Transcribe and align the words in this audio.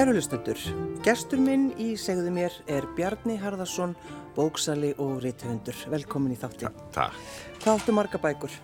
Kæru 0.00 0.14
hlustundur, 0.16 0.60
gestur 1.04 1.40
minn 1.44 1.66
í 1.76 1.90
segðu 2.00 2.30
mér 2.32 2.54
er 2.72 2.86
Bjarni 2.96 3.34
Harðarsson, 3.36 3.90
bóksali 4.32 4.94
og 4.96 5.18
reythundur. 5.20 5.76
Velkomin 5.92 6.32
í 6.32 6.38
þátti. 6.40 6.70
Takk. 6.94 7.18
Hvað 7.60 7.74
áttu 7.74 7.92
marga 7.92 8.20
bækur? 8.22 8.54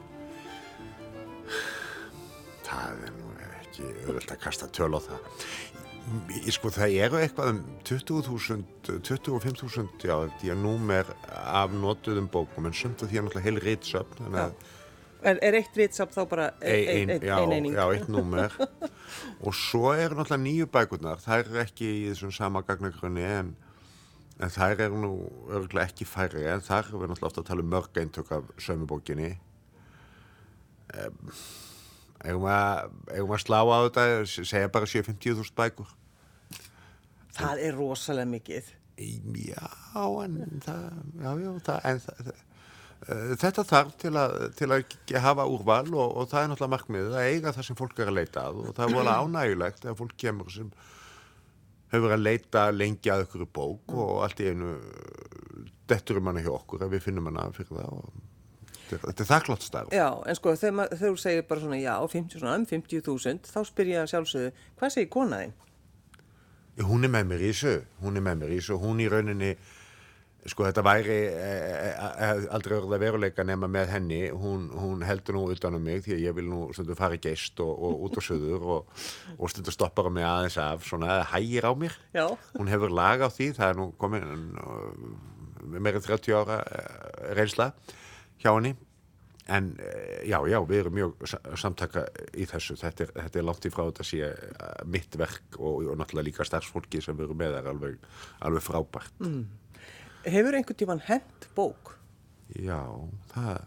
Það 2.64 3.04
er 3.10 3.12
nú 3.18 3.34
ekki 3.58 3.84
öðvöld 4.06 4.32
að 4.32 4.40
kasta 4.46 4.70
töl 4.78 4.88
á 4.96 5.00
það. 5.10 5.44
Ég 6.38 6.48
sko 6.56 6.72
það 6.72 6.96
eru 7.04 7.20
eitthvað 7.20 7.52
um 7.52 7.60
20.000, 7.84 8.64
25.000, 9.10 10.08
já, 10.08 10.16
því 10.40 10.54
að 10.54 10.64
númer 10.64 11.12
af 11.36 11.76
notuðum 11.76 12.32
bókum, 12.32 12.70
en 12.72 12.80
sumt 12.80 13.04
að 13.04 13.12
því 13.12 13.20
að 13.20 13.28
náttúrulega 13.28 13.48
heil 13.50 13.62
reytsöfn, 13.68 14.24
Er, 15.26 15.38
er 15.42 15.56
eitt 15.58 15.74
reytsap 15.74 16.12
þá 16.14 16.20
bara 16.28 16.44
ein, 16.60 16.88
ein, 16.92 17.10
ein, 17.16 17.22
já, 17.24 17.36
ein 17.40 17.52
eining? 17.56 17.72
já, 17.74 17.84
eitt 17.96 18.10
númer 18.12 18.52
og 19.40 19.54
svo 19.56 19.92
eru 19.94 20.18
náttúrulega 20.18 20.42
nýju 20.44 20.68
bækurnar. 20.72 21.22
Það 21.24 21.42
er 21.42 21.62
ekki 21.66 21.88
í 21.90 22.04
þessum 22.10 22.34
sama 22.34 22.62
gagnagrunni 22.66 23.24
en, 23.26 23.52
en 24.40 24.52
það 24.52 24.86
er 24.86 24.96
nú 24.96 25.12
örgulega 25.50 25.90
ekki 25.90 26.08
færri 26.08 26.46
en 26.50 26.64
þar 26.64 26.90
er 26.90 26.96
við 27.02 27.12
náttúrulega 27.12 27.30
ofta 27.32 27.44
að 27.44 27.50
tala 27.50 27.66
um 27.66 27.72
mörg 27.74 28.00
eintök 28.02 28.32
af 28.38 28.50
sömubókinni 28.62 29.30
um, 30.94 31.36
eigum 32.24 32.48
að 32.50 32.90
að 33.12 33.44
slá 33.44 33.60
á 33.62 33.78
þetta 33.86 34.08
segja 34.26 34.72
bara 34.72 34.88
750.000 34.90 35.54
bækur? 35.56 35.94
Það 37.36 37.62
er 37.68 37.76
rosalega 37.76 38.32
mikið. 38.32 38.74
já, 38.96 39.66
en 40.24 40.62
það, 40.64 40.84
já, 41.20 41.30
já, 41.42 41.50
það, 41.66 41.80
en 41.84 41.98
það, 42.00 42.30
Þetta 43.06 43.64
þarf 43.68 43.96
til 44.00 44.12
að, 44.16 44.34
til 44.56 44.68
að 44.72 44.94
hafa 45.22 45.44
úrval 45.52 45.84
og, 45.92 46.14
og 46.16 46.28
það 46.30 46.42
er 46.42 46.48
náttúrulega 46.50 46.72
markmiðið 46.72 47.16
að 47.16 47.30
eiga 47.30 47.52
það 47.54 47.66
sem 47.68 47.78
fólk 47.78 47.98
er 48.00 48.10
að 48.10 48.16
leita 48.16 48.44
að 48.48 48.60
og 48.62 48.70
það 48.76 48.86
er 48.86 48.94
volið 48.96 49.18
ánægulegt 49.20 49.84
að 49.86 49.98
fólk 50.00 50.14
kemur 50.22 50.54
sem 50.54 50.70
hefur 51.92 52.14
að 52.16 52.24
leita 52.24 52.64
lengi 52.74 53.12
að 53.12 53.26
ykkur 53.26 53.44
bók 53.54 53.94
og 53.94 54.22
allt 54.26 54.40
í 54.42 54.48
einu 54.50 54.78
dettur 55.86 56.22
um 56.22 56.30
hana 56.32 56.42
hjá 56.42 56.50
okkur 56.56 56.86
ef 56.86 56.94
við 56.96 57.04
finnum 57.04 57.28
hana 57.30 57.46
fyrir 57.54 57.76
það 57.76 57.92
og 58.00 58.08
þetta, 58.90 59.12
er 59.12 59.30
þakklátt 59.30 59.66
starf. 59.66 59.94
Já, 59.94 60.08
en 60.26 60.38
sko 60.38 60.54
þegar, 60.58 60.96
þú 60.98 61.12
segir 61.20 61.46
bara 61.48 61.62
svona 61.62 61.78
já, 61.80 61.94
50, 62.16 62.40
svona, 62.40 62.58
um 62.58 62.66
50.000, 62.70 63.52
þá 63.52 63.60
spyr 63.70 63.92
ég 63.92 64.02
að 64.02 64.12
sjálfsögðu, 64.14 64.52
hvað 64.80 64.94
segir 64.94 65.12
konaðinn? 65.14 65.56
Hún 66.86 67.08
er 67.08 67.12
með 67.12 67.30
mér 67.30 67.44
í 67.46 67.52
þessu, 67.54 67.74
hún 68.02 68.18
er 68.18 68.24
með 68.26 68.42
mér 68.42 68.52
í 68.52 68.58
þessu, 68.60 68.78
hún 68.82 68.98
í 69.00 69.08
rauninni, 69.12 69.52
sko 70.46 70.64
þetta 70.66 70.82
væri 70.86 71.16
eh, 71.26 71.90
eh, 71.90 72.44
aldrei 72.54 72.76
orða 72.78 72.98
veruleika 73.02 73.44
nema 73.46 73.68
með 73.70 73.90
henni, 73.96 74.20
hún, 74.30 74.68
hún 74.74 75.02
heldur 75.06 75.38
nú 75.38 75.44
utan 75.54 75.74
um 75.78 75.82
mig 75.86 76.04
því 76.06 76.14
að 76.16 76.24
ég 76.26 76.36
vil 76.38 76.46
nú 76.50 76.60
stundu 76.76 76.96
fara 76.98 77.18
í 77.18 77.22
geist 77.24 77.60
og, 77.64 77.72
og 77.74 78.06
út 78.08 78.18
á 78.18 78.22
söður 78.26 78.66
og, 78.76 79.04
og 79.36 79.52
stundu 79.52 79.74
stoppar 79.74 80.10
mig 80.14 80.26
aðeins 80.26 80.58
af, 80.62 80.86
svona 80.86 81.20
hægir 81.32 81.66
á 81.66 81.72
mér. 81.78 81.94
Já. 82.14 82.26
Hún 82.58 82.70
hefur 82.72 82.94
lag 82.94 83.22
á 83.22 83.28
því, 83.30 83.52
það 83.58 83.72
er 83.74 83.80
nú 83.80 83.90
komin 84.00 84.26
meira 85.66 85.98
en 85.98 86.04
30 86.06 86.36
ára 86.38 86.60
reynsla 87.36 87.72
hjá 88.42 88.52
henni. 88.54 88.76
En 89.46 89.68
já, 90.26 90.40
já, 90.50 90.56
við 90.66 90.80
erum 90.80 90.94
mjög 90.96 91.20
sa- 91.30 91.38
samtaka 91.54 92.00
í 92.34 92.48
þessu, 92.50 92.74
þetta 92.80 93.04
er, 93.04 93.10
þetta 93.14 93.38
er 93.38 93.44
langt 93.46 93.68
í 93.68 93.70
frá 93.70 93.84
þetta 93.86 94.06
sé 94.08 94.30
mitt 94.90 95.14
verk 95.20 95.54
og, 95.60 95.84
og 95.86 96.00
náttúrulega 96.00 96.26
líka 96.26 96.46
starfsfólki 96.48 96.98
sem 97.04 97.14
við 97.14 97.28
erum 97.28 97.38
með 97.38 97.54
er 97.60 97.68
alveg, 97.70 97.94
alveg 98.42 98.64
frábært. 98.66 99.14
Mm. 99.22 99.44
Hefur 100.26 100.54
einhvern 100.58 100.76
tíman 100.80 101.00
hent 101.06 101.48
bók? 101.56 101.92
Já, 102.62 102.78
það, 103.32 103.60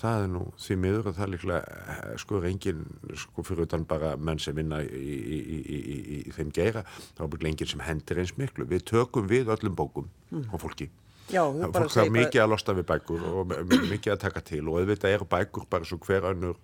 það 0.00 0.24
er 0.24 0.28
nú 0.34 0.42
því 0.60 0.76
miður 0.82 1.08
og 1.10 1.14
það 1.16 1.24
er 1.26 1.32
líklega, 1.34 1.78
eh, 1.94 2.16
sko, 2.22 2.38
er 2.40 2.48
engin, 2.50 2.82
sko, 3.18 3.44
fyrir 3.46 3.66
utan 3.68 3.84
bara 3.90 4.16
menn 4.16 4.38
sem 4.42 4.54
vinna 4.58 4.80
í, 4.82 4.88
í, 4.88 5.38
í, 5.38 5.58
í, 5.76 5.78
í, 6.16 6.18
í 6.28 6.34
þeim 6.34 6.50
geira, 6.54 6.82
þá 7.16 7.24
er 7.26 7.32
bara 7.36 7.48
engin 7.50 7.70
sem 7.70 7.82
hendir 7.86 8.20
eins 8.22 8.34
miklu. 8.38 8.66
Við 8.70 8.84
tökum 8.90 9.26
við 9.30 9.50
öllum 9.54 9.74
bókum 9.78 10.10
og 10.52 10.60
fólki. 10.62 10.90
Já, 11.32 11.40
Mm. 11.48 11.70
bara 11.72 11.86
Fólk 11.86 11.90
segir 11.94 12.10
er 12.10 12.12
mikið 12.12 12.40
að 12.42 12.50
losta 12.52 12.74
við 12.76 12.84
bækur 12.84 13.22
og 13.30 13.52
mikið 13.88 14.12
að 14.12 14.18
taka 14.26 14.40
til 14.44 14.60
og 14.68 14.74
auðvitað 14.82 15.14
eru 15.16 15.24
bækur 15.24 15.64
bara 15.70 15.84
svo 15.88 15.96
hver 16.04 16.26
önnur 16.34 16.56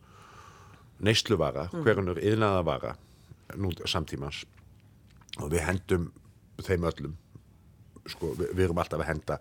neysluvara, 1.00 1.70
Mm. 1.72 1.82
hver 1.82 1.96
önnur 2.02 2.18
yðnaðavara 2.20 2.96
nú 3.56 3.70
samtímans 3.88 4.44
og 5.40 5.50
við 5.50 5.64
hendum 5.64 6.10
þeim 6.60 6.84
öllum 6.90 7.14
sko, 8.08 8.32
við, 8.38 8.54
við 8.54 8.64
erum 8.68 8.80
alltaf 8.82 9.02
að 9.02 9.10
henda 9.10 9.38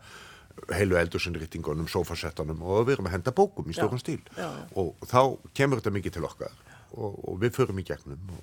heilu 0.76 0.98
eldursinnrýtingunum, 1.00 1.88
sofasettunum 1.88 2.62
og 2.68 2.88
við 2.88 2.98
erum 2.98 3.10
að 3.10 3.16
henda 3.18 3.34
bókum 3.36 3.70
í 3.70 3.76
stórum 3.78 4.02
stíl. 4.02 4.20
Já, 4.36 4.50
og 4.76 4.96
þá 5.08 5.22
kemur 5.56 5.80
þetta 5.80 5.94
mikið 5.96 6.18
til 6.18 6.26
okkar 6.28 6.56
og, 6.92 7.20
og 7.30 7.38
við 7.42 7.56
förum 7.56 7.80
í 7.80 7.86
gegnum 7.88 8.34
og, 8.36 8.42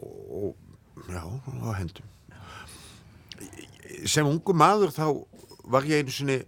og, 0.00 0.16
og 0.40 1.12
já, 1.12 1.22
og 1.26 1.76
hendum. 1.78 2.16
Sem 4.08 4.26
ungu 4.26 4.54
maður 4.56 4.94
þá 4.94 5.06
var 5.70 5.86
ég 5.88 6.02
einu 6.02 6.14
sinni 6.14 6.40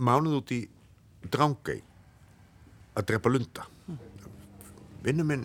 mánuð 0.00 0.40
út 0.40 0.54
í 0.54 0.62
Drangey 1.30 1.82
að 2.94 3.08
drepa 3.10 3.32
lunda. 3.32 3.68
Vinnu 5.04 5.26
minn 5.26 5.44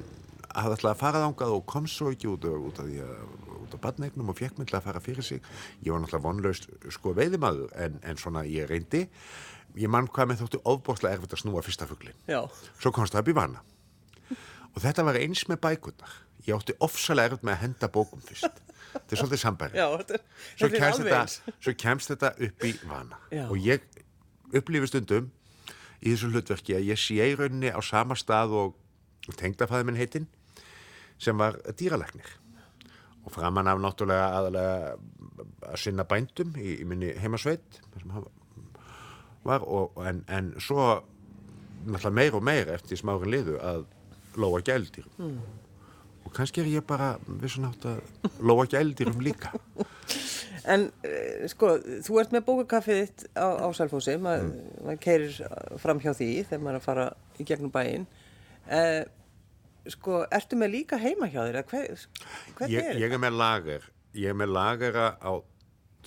hafði 0.49 0.75
alltaf 0.77 0.91
að 0.93 1.01
fara 1.01 1.21
þangað 1.23 1.55
og 1.55 1.65
kom 1.69 1.87
svo 1.89 2.13
ekki 2.13 2.29
út, 2.31 2.45
út 2.47 2.81
af 2.81 2.87
því 2.87 3.01
að 3.05 3.48
út 3.69 3.77
af 3.77 3.83
badneignum 3.85 4.31
og 4.31 4.37
fekk 4.39 4.59
mig 4.59 4.69
til 4.69 4.79
að 4.79 4.87
fara 4.87 5.01
fyrir 5.03 5.25
sig. 5.25 5.41
Ég 5.85 5.93
var 5.93 6.01
náttúrulega 6.03 6.25
vonlaust 6.25 6.69
sko 6.95 7.13
veiðimaður 7.17 7.73
en, 7.85 7.99
en 8.03 8.17
svona 8.19 8.43
ég 8.49 8.69
reyndi. 8.69 9.05
Ég 9.77 9.91
mann 9.91 10.09
hvað 10.09 10.31
með 10.31 10.41
þóttu 10.43 10.61
ofbóðslega 10.67 11.19
erfitt 11.19 11.35
að 11.37 11.43
snúa 11.43 11.61
fyrsta 11.65 11.85
fuglin 11.89 12.17
Já. 12.27 12.41
svo 12.81 12.91
komst 12.95 13.13
það 13.13 13.21
upp 13.23 13.29
í 13.29 13.37
vana. 13.37 13.61
Og 14.73 14.81
þetta 14.81 15.05
var 15.05 15.19
eins 15.21 15.45
með 15.49 15.61
bækurnar. 15.65 16.17
Ég 16.47 16.57
átti 16.57 16.75
ofsalega 16.81 17.31
erfitt 17.31 17.45
með 17.45 17.55
að 17.55 17.63
henda 17.67 17.91
bókum 17.93 18.23
fyrst. 18.25 18.63
Þetta 18.89 19.13
er 19.13 19.21
svolítið 19.21 19.41
sambæri 19.43 19.77
Já, 19.77 19.85
þetta 19.99 20.15
er, 20.17 20.21
svo 20.57 20.69
kemst, 20.73 21.03
þetta, 21.05 21.53
svo 21.61 21.73
kemst 21.77 22.09
þetta 22.13 22.31
upp 22.47 22.65
í 22.65 22.71
vana. 22.89 23.19
Já. 23.29 23.43
og 23.45 23.59
ég 23.61 23.85
upplifi 24.57 24.89
stundum 24.89 25.29
í 25.99 26.13
þessu 26.13 26.31
hlutverki 26.33 26.77
að 26.77 26.87
ég 26.89 27.01
sé 27.01 27.19
í 27.21 27.35
rauninni 27.37 27.69
á 27.69 27.77
sama 27.85 28.17
stað 28.17 28.55
og 28.57 29.35
tengdafæði 29.37 29.85
minn 29.85 29.99
heitinn 29.99 30.25
sem 31.21 31.37
var 31.37 31.59
dýralæknir 31.77 32.38
og 33.29 33.35
framan 33.37 33.67
af 33.69 33.77
náttúrulega 33.83 34.27
aðalega 34.39 34.97
að 35.69 35.77
sinna 35.83 36.03
bændum 36.09 36.55
í, 36.57 36.79
í 36.81 36.85
minni 36.89 37.13
heimasveit 37.21 37.79
var 39.45 39.63
og, 39.63 39.95
en, 40.07 40.23
en 40.27 40.51
svo 40.61 40.89
náttúrulega 41.85 42.15
meir 42.17 42.35
og 42.37 42.43
meir 42.43 42.71
eftir 42.73 42.99
smárin 42.99 43.31
liðu 43.33 43.57
að 43.63 43.85
lóa 44.39 44.61
gældýrum 44.65 45.15
Mm. 45.19 45.39
og 46.25 46.33
kannski 46.35 46.61
er 46.61 46.67
ég 46.79 46.85
bara 46.87 47.13
vissun 47.41 47.65
átt 47.69 47.85
að 47.85 48.01
lóa 48.41 48.65
gældýrum 48.69 49.21
líka 49.23 49.53
En 50.69 50.89
eh, 51.07 51.47
sko, 51.49 51.77
þú 52.05 52.17
ert 52.19 52.33
með 52.35 52.43
bókakaffið 52.45 52.97
þitt 52.99 53.21
á, 53.39 53.47
á 53.63 53.67
Salfósi, 53.73 54.17
maður 54.21 54.43
Mm. 54.49 54.57
mað 54.85 54.97
keirir 55.05 55.37
fram 55.81 56.01
hjá 56.03 56.11
því 56.13 56.27
þegar 56.49 56.61
maður 56.65 56.75
er 56.75 56.79
að 56.81 56.85
fara 56.85 57.05
í 57.39 57.45
gegnum 57.47 57.71
bæinn. 57.73 58.03
Eh, 58.69 59.05
sko, 59.87 60.23
ertu 60.31 60.55
með 60.59 60.73
líka 60.77 60.97
heima 60.97 61.29
hjá 61.31 61.41
þér? 61.47 61.61
Hver, 61.69 62.07
hvernig 62.57 62.75
ég, 62.75 62.89
er 62.89 62.99
ég 62.99 63.13
er 63.13 63.21
með 63.21 63.37
lager 63.39 63.85
ég 64.13 64.29
er 64.29 64.37
með 64.37 64.53
lagera 64.55 65.17
á 65.21 65.31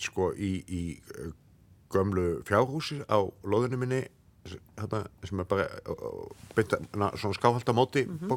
sko 0.03 0.33
í, 0.35 0.53
í 0.67 0.83
uh, 1.19 1.33
gömlu 1.93 2.43
fjárhúsi 2.49 3.03
á 3.07 3.19
loðinu 3.45 3.79
minni 3.81 4.03
sem 4.49 5.41
er 5.41 5.47
bara 5.47 5.69
að- 5.87 6.87
na, 6.99 7.13
svona 7.15 7.35
skáhalda 7.37 7.73
móti 7.73 8.07
mm 8.07 8.19
-hmm. 8.19 8.29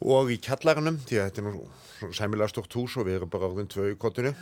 og 0.00 0.30
í 0.30 0.38
kjallaranum 0.40 0.96
því 0.96 1.18
að 1.20 1.26
þetta 1.28 1.40
er 1.40 1.44
nú 1.44 2.12
sæmilega 2.12 2.48
stort 2.48 2.72
hús 2.72 2.96
og 2.96 3.06
við 3.06 3.16
erum 3.18 3.28
bara 3.28 3.48
orðin 3.50 3.68
tvö 3.68 3.92
í 3.92 3.98
kottinu 3.98 4.34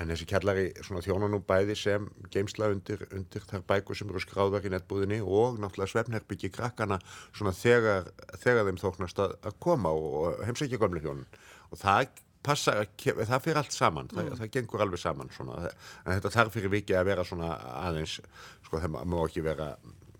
en 0.00 0.10
þessi 0.10 0.26
kjallari 0.30 0.66
svona 0.82 1.02
þjóna 1.04 1.28
nú 1.30 1.40
bæði 1.46 1.76
sem 1.78 2.08
geimsla 2.34 2.70
undir, 2.74 3.04
undir 3.14 3.46
þær 3.46 3.64
bækur 3.68 3.98
sem 3.98 4.10
eru 4.10 4.22
skráðar 4.22 4.66
í 4.66 4.72
netbúðinni 4.74 5.20
og 5.22 5.60
náttúrulega 5.62 5.92
svefnherbyggi 5.92 6.50
krakkana 6.54 6.98
þegar, 7.34 8.10
þegar 8.42 8.68
þeim 8.68 8.80
þóknast 8.82 9.22
að, 9.22 9.36
að 9.46 9.58
koma 9.62 9.94
og, 9.94 10.10
og 10.20 10.44
heimsækja 10.48 10.80
gömlu 10.82 11.02
hjónin. 11.04 11.40
Og 11.70 11.80
það 11.80 12.10
passa, 12.44 12.76
það 13.00 13.40
fyrir 13.46 13.60
allt 13.62 13.74
saman 13.74 14.10
það, 14.12 14.34
það 14.42 14.52
gengur 14.58 14.84
alveg 14.84 15.02
saman 15.02 15.32
svona. 15.34 15.70
En 16.04 16.16
þetta 16.16 16.34
þarf 16.38 16.58
fyrir 16.58 16.74
viki 16.74 16.98
að 16.98 17.08
vera 17.12 17.26
svona 17.26 17.54
aðeins 17.84 18.18
sko 18.66 18.82
það 18.82 18.98
má 18.98 19.18
ekki 19.22 19.46
vera 19.46 19.74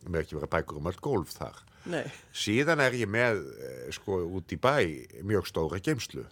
með 0.05 0.23
ekki 0.23 0.39
vera 0.39 0.53
bækur 0.53 0.81
um 0.81 0.91
allt 0.91 1.03
gólf 1.05 1.35
þar. 1.35 1.63
Nei. 1.85 2.07
síðan 2.33 2.81
er 2.81 2.95
ég 2.97 3.11
með 3.13 3.43
eh, 3.61 3.89
sko 3.93 4.23
út 4.39 4.53
í 4.55 4.57
bæ 4.57 4.79
mjög 5.21 5.51
stóra 5.51 5.83
geimslu 5.85 6.23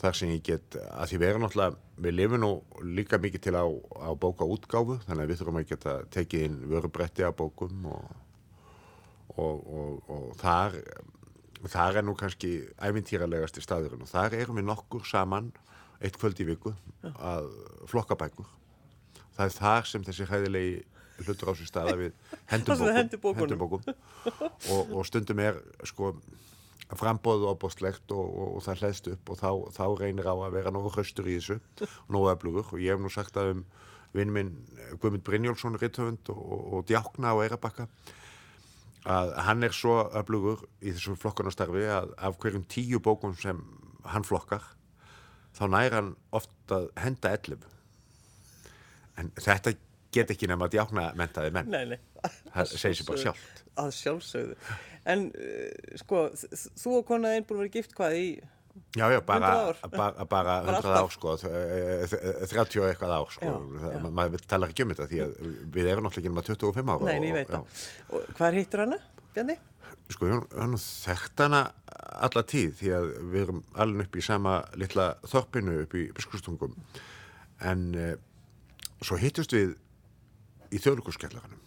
þar 0.00 0.18
sem 0.18 0.34
ég 0.34 0.44
get 0.46 0.76
að 0.90 1.10
því 1.10 1.20
við 1.20 1.28
erum 1.28 1.44
náttúrulega 1.44 2.04
við 2.04 2.16
lifum 2.18 2.42
nú 2.42 2.50
líka 2.96 3.20
mikið 3.22 3.44
til 3.46 3.54
á, 3.54 3.64
á 3.68 4.10
bóka 4.18 4.46
útgáfu 4.46 4.98
þannig 5.06 5.24
að 5.24 5.30
við 5.30 5.40
þurfum 5.40 5.60
að 5.60 5.68
geta 5.70 5.96
tekið 6.14 6.46
inn 6.48 6.56
vörubretti 6.72 7.26
af 7.26 7.36
bókum 7.38 7.86
og, 7.92 8.08
og, 9.36 9.60
og, 9.62 10.10
og 10.10 10.32
þar 10.42 10.80
þar 11.70 12.00
er 12.00 12.06
nú 12.06 12.16
kannski 12.18 12.56
æfintýralegasti 12.82 13.62
staðurinn 13.64 14.04
og 14.04 14.10
þar 14.10 14.36
erum 14.40 14.58
við 14.60 14.68
nokkur 14.68 15.06
saman 15.08 15.52
eitt 16.04 16.18
kvöld 16.20 16.40
í 16.42 16.48
viku 16.48 16.74
að 17.14 17.48
flokka 17.88 18.16
bækur. 18.18 18.48
Það 19.34 19.46
er 19.46 19.54
þar 19.54 19.88
sem 19.88 20.04
þessi 20.04 20.26
hæðilegi 20.28 20.74
hlutur 21.24 21.50
á 21.50 21.52
sér 21.54 21.70
staða 21.70 21.94
við 21.98 22.12
hendum 22.50 22.78
bókum, 23.22 23.40
hendum 23.44 23.62
bókum. 23.62 23.86
og, 24.74 24.92
og 24.92 25.06
stundum 25.08 25.40
er 25.42 25.60
sko 25.86 26.12
frambóðu 26.98 27.48
opbóstlegt 27.50 28.12
og, 28.14 28.24
og, 28.24 28.50
og 28.58 28.64
það 28.66 28.82
hlæðst 28.82 29.08
upp 29.14 29.32
og 29.32 29.40
þá, 29.40 29.50
þá 29.76 29.84
reynir 30.00 30.28
á 30.30 30.34
að 30.34 30.56
vera 30.58 30.72
nógu 30.74 30.92
hraustur 30.94 31.30
í 31.30 31.38
þessu 31.38 31.58
og 31.86 32.12
nógu 32.16 32.30
öflugur. 32.34 32.70
Og 32.72 32.82
ég 32.82 32.94
hef 32.94 33.02
nú 33.02 33.12
sagt 33.12 33.38
að 33.40 33.54
um 33.54 33.64
vinn 34.14 34.34
minn 34.34 34.52
Guðmund 35.02 35.24
Brynjólfsson 35.26 35.78
Ritthöfund 35.80 36.30
og, 36.34 36.44
og 36.78 36.86
Djákna 36.90 37.34
og 37.34 37.44
Eirabakka 37.44 37.88
að 39.04 39.34
hann 39.44 39.66
er 39.66 39.74
svo 39.76 39.98
öflugur 40.16 40.62
í 40.80 40.94
þessum 40.94 41.18
flokkanastarfi 41.20 41.82
að 41.92 42.14
af 42.16 42.38
hverjum 42.40 42.64
tíu 42.70 43.02
bókum 43.04 43.34
sem 43.36 43.58
hann 44.08 44.24
flokkar 44.24 44.64
þá 45.56 45.64
næra 45.68 45.98
hann 45.98 46.14
ofta 46.32 46.78
að 46.78 46.86
henda 47.02 47.34
ellum 47.36 47.66
en 49.20 49.34
þetta 49.36 49.74
get 50.14 50.30
ekki 50.34 50.48
nefn 50.50 50.66
að 50.66 50.76
Djákna 50.76 51.04
mentaði 51.18 51.52
menn. 51.54 51.70
Nei, 51.72 51.94
nei. 51.94 51.98
það 52.54 52.74
segir 52.74 52.98
sér 52.98 53.08
bara 53.08 53.22
sjálft. 53.24 53.62
Að 53.82 53.90
sjálfsögðu. 53.98 54.58
En 55.04 55.26
uh, 55.30 55.94
sko, 56.00 56.26
þú 56.80 56.98
og 57.00 57.06
konaðinn 57.10 57.44
búin 57.48 57.58
að 57.60 57.64
vera 57.66 57.74
gift 57.78 57.96
hvað 57.98 58.18
í, 58.20 58.26
Já, 58.98 59.04
já, 59.12 59.20
bara, 59.22 59.50
100 59.54 59.66
ár. 59.68 59.90
bara, 59.94 60.24
bara 60.26 60.54
100 60.64 60.78
alltaf. 60.80 60.96
ár, 60.98 61.10
sko, 61.14 61.34
þ- 61.38 62.08
þ- 62.10 62.48
30 62.50 62.80
og 62.82 62.86
eitthvað 62.88 63.12
ár, 63.14 63.28
sko, 63.36 63.50
Já, 63.84 63.98
maður 64.10 64.42
talar 64.50 64.72
ekki 64.72 64.82
um 64.82 64.90
þetta 64.90 65.06
því 65.12 65.20
að 65.22 65.36
við 65.76 65.90
erum 65.92 66.08
náttúrulega 66.08 66.24
ekki 66.24 66.32
nema 66.32 66.42
25 66.48 66.90
ára. 66.94 67.04
nei, 67.06 67.14
en 67.20 67.26
ég 67.28 67.36
veit 67.36 67.52
það. 67.52 67.84
Hvað 68.38 68.56
hittur 68.58 68.82
hana, 68.82 68.98
Bjarni? 69.36 69.56
Sko, 70.10 70.30
hann 70.58 70.74
þekkt 70.82 71.44
hana 71.46 71.60
alla 72.26 72.42
tíð 72.50 72.74
því 72.80 72.90
að 72.98 73.06
við 73.30 73.42
erum 73.44 73.60
alveg 73.84 74.08
upp 74.08 74.18
í 74.18 74.24
sama 74.26 74.56
litla 74.76 75.06
þorpinu 75.22 75.76
upp 75.84 75.94
í 75.96 76.02
biskustungum 76.18 76.74
en 77.64 77.86
uh, 77.94 78.10
svo 79.00 79.16
hittust 79.22 79.54
við 79.54 79.76
í 80.74 80.82
þjóðlugurskellaranum 80.82 81.62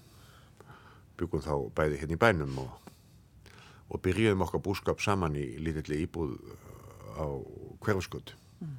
byggum 1.17 1.41
þá 1.47 1.53
bæði 1.79 2.01
hérna 2.03 2.17
í 2.19 2.21
bænum 2.21 2.59
og, 2.61 2.86
og 3.87 4.01
byrjuðum 4.03 4.43
okkar 4.45 4.63
búskap 4.63 5.01
saman 5.03 5.37
í 5.39 5.45
lítilli 5.63 6.03
íbúð 6.05 6.35
uh, 6.35 6.55
á 7.17 7.25
hverfasköld 7.83 8.33
mm. 8.61 8.77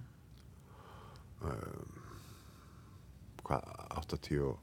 hvað 3.46 3.70
80 4.02 4.42
og 4.48 4.56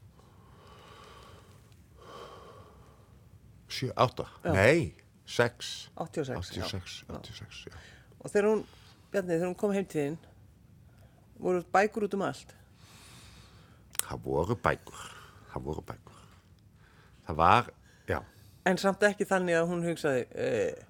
7, 3.76 3.90
8, 3.96 4.28
Já. 4.46 4.52
nei 4.54 4.94
6 5.26 5.90
86, 5.98 6.54
já. 6.54 6.62
86, 6.62 7.04
86, 7.10 7.66
já. 7.66 7.74
Og 8.22 8.30
þegar 8.30 8.48
hún, 8.50 8.62
Bjarni, 9.10 9.34
þegar 9.34 9.50
hún 9.50 9.58
kom 9.58 9.74
heim 9.74 9.86
til 9.90 10.00
þín, 10.02 10.16
voru 11.42 11.64
bækur 11.74 12.06
út 12.06 12.14
um 12.16 12.24
allt. 12.26 12.54
Það 14.06 14.22
voru 14.24 14.56
bækur, 14.62 15.02
það 15.52 15.66
voru 15.66 15.84
bækur. 15.86 16.22
Það 17.26 17.38
var, 17.40 17.70
já, 18.06 18.18
En 18.66 18.78
samt 18.82 19.02
ekki 19.06 19.26
þannig 19.28 19.60
að 19.60 19.70
hún 19.70 19.86
hugsaði, 19.86 20.26
uh, 20.34 20.84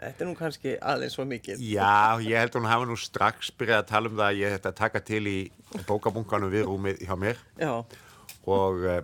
þetta 0.00 0.24
er 0.24 0.28
nú 0.28 0.36
kannski 0.38 0.76
aðeins 0.92 1.16
svo 1.18 1.26
mikið. 1.30 1.62
já, 1.62 2.18
ég 2.26 2.42
held 2.42 2.54
að 2.54 2.60
hún 2.60 2.70
hafa 2.72 2.90
nú 2.90 2.98
strax 2.98 3.52
byrjað 3.54 3.82
að 3.84 3.90
tala 3.92 4.10
um 4.10 4.18
það 4.18 4.28
að 4.28 4.40
ég 4.40 4.54
þetta 4.56 4.76
taka 4.82 5.02
til 5.12 5.24
í 5.30 5.38
bókabunkanum 5.86 6.52
við 6.52 6.66
rúmið 6.66 7.04
hjá 7.06 7.16
mér. 7.20 7.42
Já, 7.60 7.74
og 8.50 8.82
uh, 8.82 9.02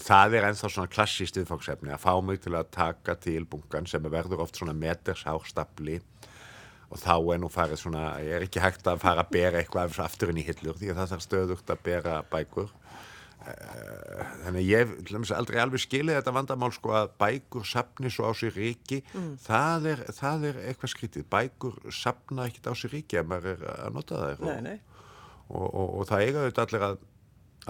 það 0.00 0.36
er 0.38 0.48
ennþá 0.50 0.70
svona 0.70 0.90
klassíst 0.90 1.38
viðfangsefni 1.38 1.92
að 1.94 2.04
fá 2.04 2.12
mig 2.24 2.40
til 2.44 2.54
að 2.54 2.70
taka 2.74 3.16
til 3.20 3.42
bunkan 3.48 3.88
sem 3.90 4.04
verður 4.12 4.44
oft 4.44 4.60
svona 4.60 4.76
meters 4.76 5.24
hástapli 5.26 5.98
og 6.90 6.98
þá 6.98 7.14
er 7.34 7.40
nú 7.42 7.50
farið 7.52 7.82
svona, 7.84 8.04
ég 8.24 8.36
er 8.36 8.46
ekki 8.46 8.62
hægt 8.62 8.86
að 8.90 9.02
fara 9.02 9.24
að 9.24 9.32
bera 9.34 9.60
eitthvað 9.60 9.86
af 9.86 9.92
þessu 9.92 10.04
aftur 10.06 10.32
inn 10.32 10.40
í 10.42 10.46
hillur 10.46 10.78
því 10.78 10.92
að 10.92 11.00
það 11.00 11.12
þarf 11.12 11.26
stöðugt 11.26 11.72
að 11.72 11.82
bera 11.86 12.16
bækur 12.32 12.72
þannig 13.40 14.60
að 14.60 14.68
ég 14.68 15.34
aldrei 15.36 15.60
alveg 15.62 15.82
skilið 15.84 16.18
þetta 16.18 16.34
vandamál 16.36 16.72
sko 16.74 16.94
að 16.98 17.12
bækur 17.20 17.68
sapni 17.68 18.12
svo 18.12 18.28
á 18.28 18.32
sér 18.36 18.56
ríki 18.56 19.00
það, 19.44 19.86
er, 19.94 20.02
það 20.16 20.48
er 20.50 20.58
eitthvað 20.66 20.94
skrítið 20.94 21.28
bækur 21.32 21.78
sapna 21.94 22.48
ekkert 22.50 22.72
á 22.72 22.74
sér 22.76 22.96
ríki 22.96 23.20
ef 23.20 23.30
maður 23.30 23.54
er 23.54 23.64
að 23.72 23.94
nota 23.96 24.24
það 24.24 24.44
nei, 24.50 24.60
nei. 24.66 25.06
og, 25.48 25.64
og, 25.68 25.86
og 25.86 26.10
það 26.10 26.26
eiga 26.26 26.44
auðvitað 26.44 26.66
allir 26.66 26.86
að, 26.90 27.00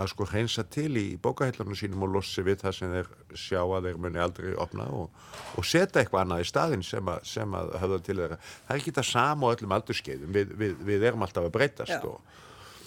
að 0.00 0.10
sko 0.14 0.28
hreinsa 0.32 0.66
til 0.74 0.90
í 0.98 1.06
bókahillarnu 1.22 1.78
sínum 1.78 2.06
og 2.08 2.14
lossi 2.18 2.46
við 2.46 2.64
það 2.64 2.76
sem 2.80 2.94
þeir 2.96 3.14
sjá 3.46 3.62
að 3.62 3.88
þeir 3.88 4.02
muni 4.02 4.22
aldrei 4.26 4.52
opna 4.66 4.90
og, 4.90 5.24
og 5.54 5.70
setja 5.70 6.02
eitthvað 6.02 6.26
annað 6.26 6.44
í 6.44 6.50
staðinn 6.50 6.86
sem 6.86 7.14
að, 7.14 7.24
sem 7.30 7.58
að 7.58 7.74
höfða 7.84 8.02
til 8.06 8.20
þeirra. 8.24 8.42
Það 8.66 8.76
er 8.76 8.82
ekki 8.82 8.98
það 8.98 9.10
sama 9.14 9.50
á 9.50 9.52
öllum 9.54 9.74
aldurskeiðum, 9.78 10.38
við, 10.38 10.54
við, 10.62 10.78
við 10.90 11.10
erum 11.10 11.26
alltaf 11.26 11.46
að 11.46 11.58
breytast 11.58 11.98
Já. 11.98 12.02
og 12.10 12.38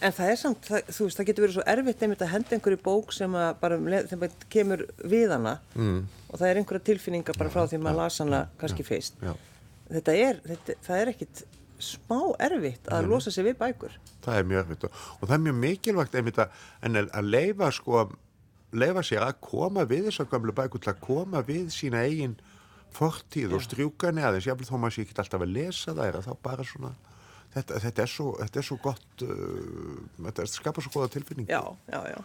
En 0.03 0.11
það 0.11 0.29
er 0.33 0.39
samt, 0.41 0.67
það, 0.67 0.91
þú 0.97 1.07
veist, 1.07 1.19
það 1.19 1.27
getur 1.29 1.45
verið 1.45 1.55
svo 1.57 1.65
erfitt 1.73 2.03
einmitt 2.03 2.23
að 2.25 2.31
henda 2.33 2.55
einhverju 2.57 2.79
bók 2.83 3.13
sem 3.15 3.35
að 3.39 3.49
bara, 3.61 3.79
þeim 4.11 4.21
bara 4.25 4.47
kemur 4.51 4.85
við 4.99 5.31
hana 5.31 5.53
mm. 5.77 5.99
og 6.29 6.41
það 6.41 6.47
er 6.49 6.59
einhverja 6.61 6.87
tilfinningar 6.89 7.39
bara 7.39 7.53
frá 7.53 7.63
því 7.71 7.79
maður 7.83 8.01
las 8.01 8.19
hana 8.23 8.41
kannski 8.59 8.83
já. 8.83 9.33
Þetta 9.93 10.15
er, 10.17 10.41
þetta, 10.47 10.75
það 10.83 11.01
er 11.01 11.11
ekkit 11.13 11.43
smá 11.83 12.19
erfitt 12.41 12.89
að 12.93 13.09
losa 13.11 13.31
sig 13.33 13.45
við 13.47 13.57
bækur. 13.59 13.95
það 14.23 14.37
er 14.39 14.45
mjög 14.49 14.61
erfitt 14.63 14.85
og, 14.87 14.99
og 15.19 15.23
það 15.27 15.35
er 15.35 15.43
mjög 15.47 15.57
mikilvægt 15.61 16.15
einmitt 16.19 16.39
að, 16.39 16.61
en 16.81 16.99
að, 17.01 17.09
að 17.19 17.31
leifa 17.33 17.71
sko 17.75 18.03
leifa 18.73 19.03
sér 19.05 19.25
að 19.27 19.39
koma 19.43 19.85
við 19.89 20.09
þessar 20.09 20.29
gamlu 20.31 20.55
bækur 20.55 20.83
til 20.83 20.93
að 20.93 21.01
koma 21.03 21.43
við 21.45 21.71
sína 21.75 22.03
eigin 22.07 22.37
fortíð 22.93 23.57
og 23.57 23.65
strjúka 23.65 24.09
henni 24.09 24.23
aðeins 24.25 24.47
jáfnvel 24.47 24.69
þó 24.69 24.77
maður 24.77 24.95
sé 24.97 25.05
ekki 25.05 25.17
alltaf 25.23 25.45
að 25.45 25.53
lesa 25.57 25.95
þær 25.97 26.19
að 26.19 26.27
þá 26.27 26.33
bara 26.45 26.67
svona 26.67 26.93
þetta, 27.53 27.79
þetta, 27.83 28.05
er, 28.05 28.11
svo, 28.11 28.27
þetta 28.41 28.59
er 28.61 28.67
svo 28.67 28.77
gott 28.83 29.23
uh, 29.25 29.97
þetta 30.27 30.45
skapar 30.49 30.85
svo 30.85 30.93
goða 30.95 31.11
tilfinning 31.13 31.49
Já, 31.51 31.61
já, 31.91 31.99
já. 32.13 32.17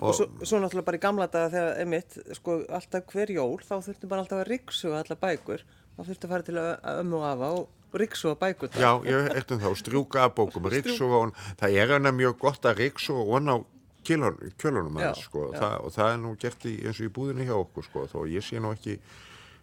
Og, 0.00 0.08
Og- 0.10 0.16
svo, 0.18 0.26
svo 0.42 0.60
náttúrulega 0.62 0.88
bara 0.90 0.98
í 0.98 1.04
gamla 1.04 1.28
daga 1.30 1.52
þegar, 1.54 1.72
einmitt, 1.84 2.18
sko, 2.40 2.58
alltaf 2.80 3.06
hver 3.14 3.30
jól, 3.34 3.58
þá 3.62 3.74
þurftum 3.86 4.10
bara 4.12 4.24
alltaf 4.24 4.40
að 4.42 4.48
ryggsuga 4.50 5.00
allar 5.04 5.20
bækur. 5.22 5.64
Þá 5.94 6.00
þurftum 6.08 6.28
að 6.28 6.34
fara 6.34 6.46
til 6.48 6.56
að, 6.58 6.70
að 6.90 7.02
ömmu 7.04 7.20
og 7.20 7.26
afa 7.28 7.50
og 7.60 8.00
ryggsuga 8.02 8.38
bækur. 8.40 8.72
Já, 8.82 8.90
ég 9.06 9.28
eftir 9.38 9.60
þá, 9.62 9.68
strjúka 9.78 10.24
af 10.26 10.34
bókum, 10.34 10.66
ríksuga 10.74 11.20
og 11.28 11.38
það 11.60 11.78
er 11.84 11.94
hana 11.94 12.10
mjög 12.16 12.40
gott 12.42 12.66
að 12.66 12.82
ríksuga 12.82 13.22
og 13.22 13.46
á 13.46 13.56
kjölun, 14.04 14.40
kjölunum 14.60 14.98
aðeins, 15.00 15.22
sko, 15.28 15.46
og 15.54 15.92
það 15.94 16.08
er 16.10 16.18
nú 16.20 16.34
gert 16.42 16.66
í, 16.68 16.74
eins 16.84 16.98
og 17.00 17.06
í 17.06 17.12
búðinni 17.14 17.46
hjá 17.48 17.54
okkur, 17.56 17.86
sko, 17.86 18.02
þó 18.10 18.18
ég 18.28 18.44
sé 18.44 18.58
nú 18.60 18.74
ekki, 18.74 18.98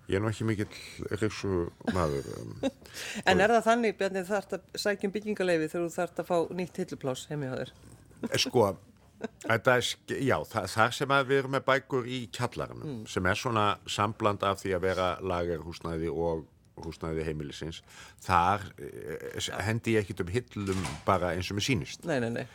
ég 0.09 0.17
er 0.17 0.23
nú 0.23 0.29
ekki 0.31 0.47
mikill 0.47 1.17
ríksuga 1.21 1.93
maður. 1.95 2.29
Um, 2.39 2.53
En 3.29 3.43
er 3.43 3.53
það 3.55 3.67
þannig, 3.67 3.97
Bjarni, 3.99 4.23
þarf 4.27 4.55
að 4.57 4.79
sækja 4.85 5.09
um 5.09 5.15
byggingaleifi 5.17 5.73
þegar 5.73 5.83
þú 5.87 5.97
þarf 5.97 6.23
að 6.23 6.31
fá 6.31 6.55
nýtt 6.61 6.81
hillupláss 6.83 7.27
heimi 7.31 7.51
á 7.51 7.55
þér? 7.59 7.75
sko, 8.41 8.65
er, 9.55 9.91
já, 10.21 10.37
það, 10.49 10.71
það 10.75 10.95
sem 10.97 11.13
að 11.15 11.27
við 11.29 11.41
erum 11.41 11.55
með 11.57 11.67
bækur 11.67 12.09
í 12.09 12.23
kjallaranum, 12.33 13.03
sem 13.09 13.29
er 13.29 13.39
svona 13.39 13.67
sambland 13.89 14.43
af 14.47 14.61
því 14.63 14.75
að 14.77 14.87
vera 14.89 15.11
lagerhúsnæði 15.21 16.11
og 16.11 16.47
húsnæði 16.81 17.25
heimilisins, 17.27 17.81
þar 18.23 18.65
eh, 18.81 19.39
hendi 19.65 19.95
ég 19.95 20.05
ekkit 20.05 20.23
um 20.23 20.31
hillum 20.33 20.83
bara 21.05 21.33
eins 21.35 21.51
og 21.51 21.59
mér 21.59 21.67
sýnist. 21.67 22.05
Nei, 22.09 22.19
nei, 22.23 22.31
nei. 22.41 22.45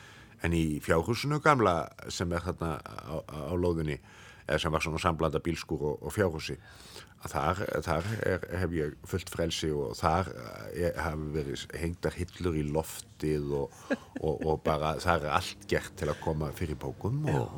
En 0.44 0.54
í 0.56 0.78
fjárhúsinu 0.84 1.38
gamla 1.44 1.86
sem 2.12 2.32
er 2.36 2.44
þarna 2.44 2.76
á, 2.82 3.16
á 3.24 3.54
lóðinni, 3.56 3.98
eða 4.46 4.60
sem 4.62 4.74
var 4.74 4.84
svona 4.84 5.00
samblanda 5.02 5.40
bílskúr 5.42 5.84
og, 5.92 6.02
og 6.06 6.14
fjárhúsi, 6.14 6.58
að 6.58 6.95
þar, 7.24 7.62
þar 7.82 8.10
er, 8.26 8.44
hef 8.60 8.76
ég 8.76 8.98
fullt 9.08 9.32
frelsi 9.32 9.72
og 9.74 9.96
þar 9.98 10.28
er, 10.74 10.92
hafi 11.00 11.32
verið 11.34 11.64
hengdar 11.80 12.14
hillur 12.18 12.58
í 12.60 12.66
loftið 12.68 13.56
og, 13.62 13.80
og, 14.20 14.44
og 14.44 14.60
bara 14.66 14.94
þar 15.02 15.26
er 15.26 15.34
allt 15.40 15.66
gert 15.70 15.96
til 15.98 16.12
að 16.12 16.22
koma 16.22 16.52
fyrir 16.54 16.78
bókum 16.78 17.24
og, 17.32 17.50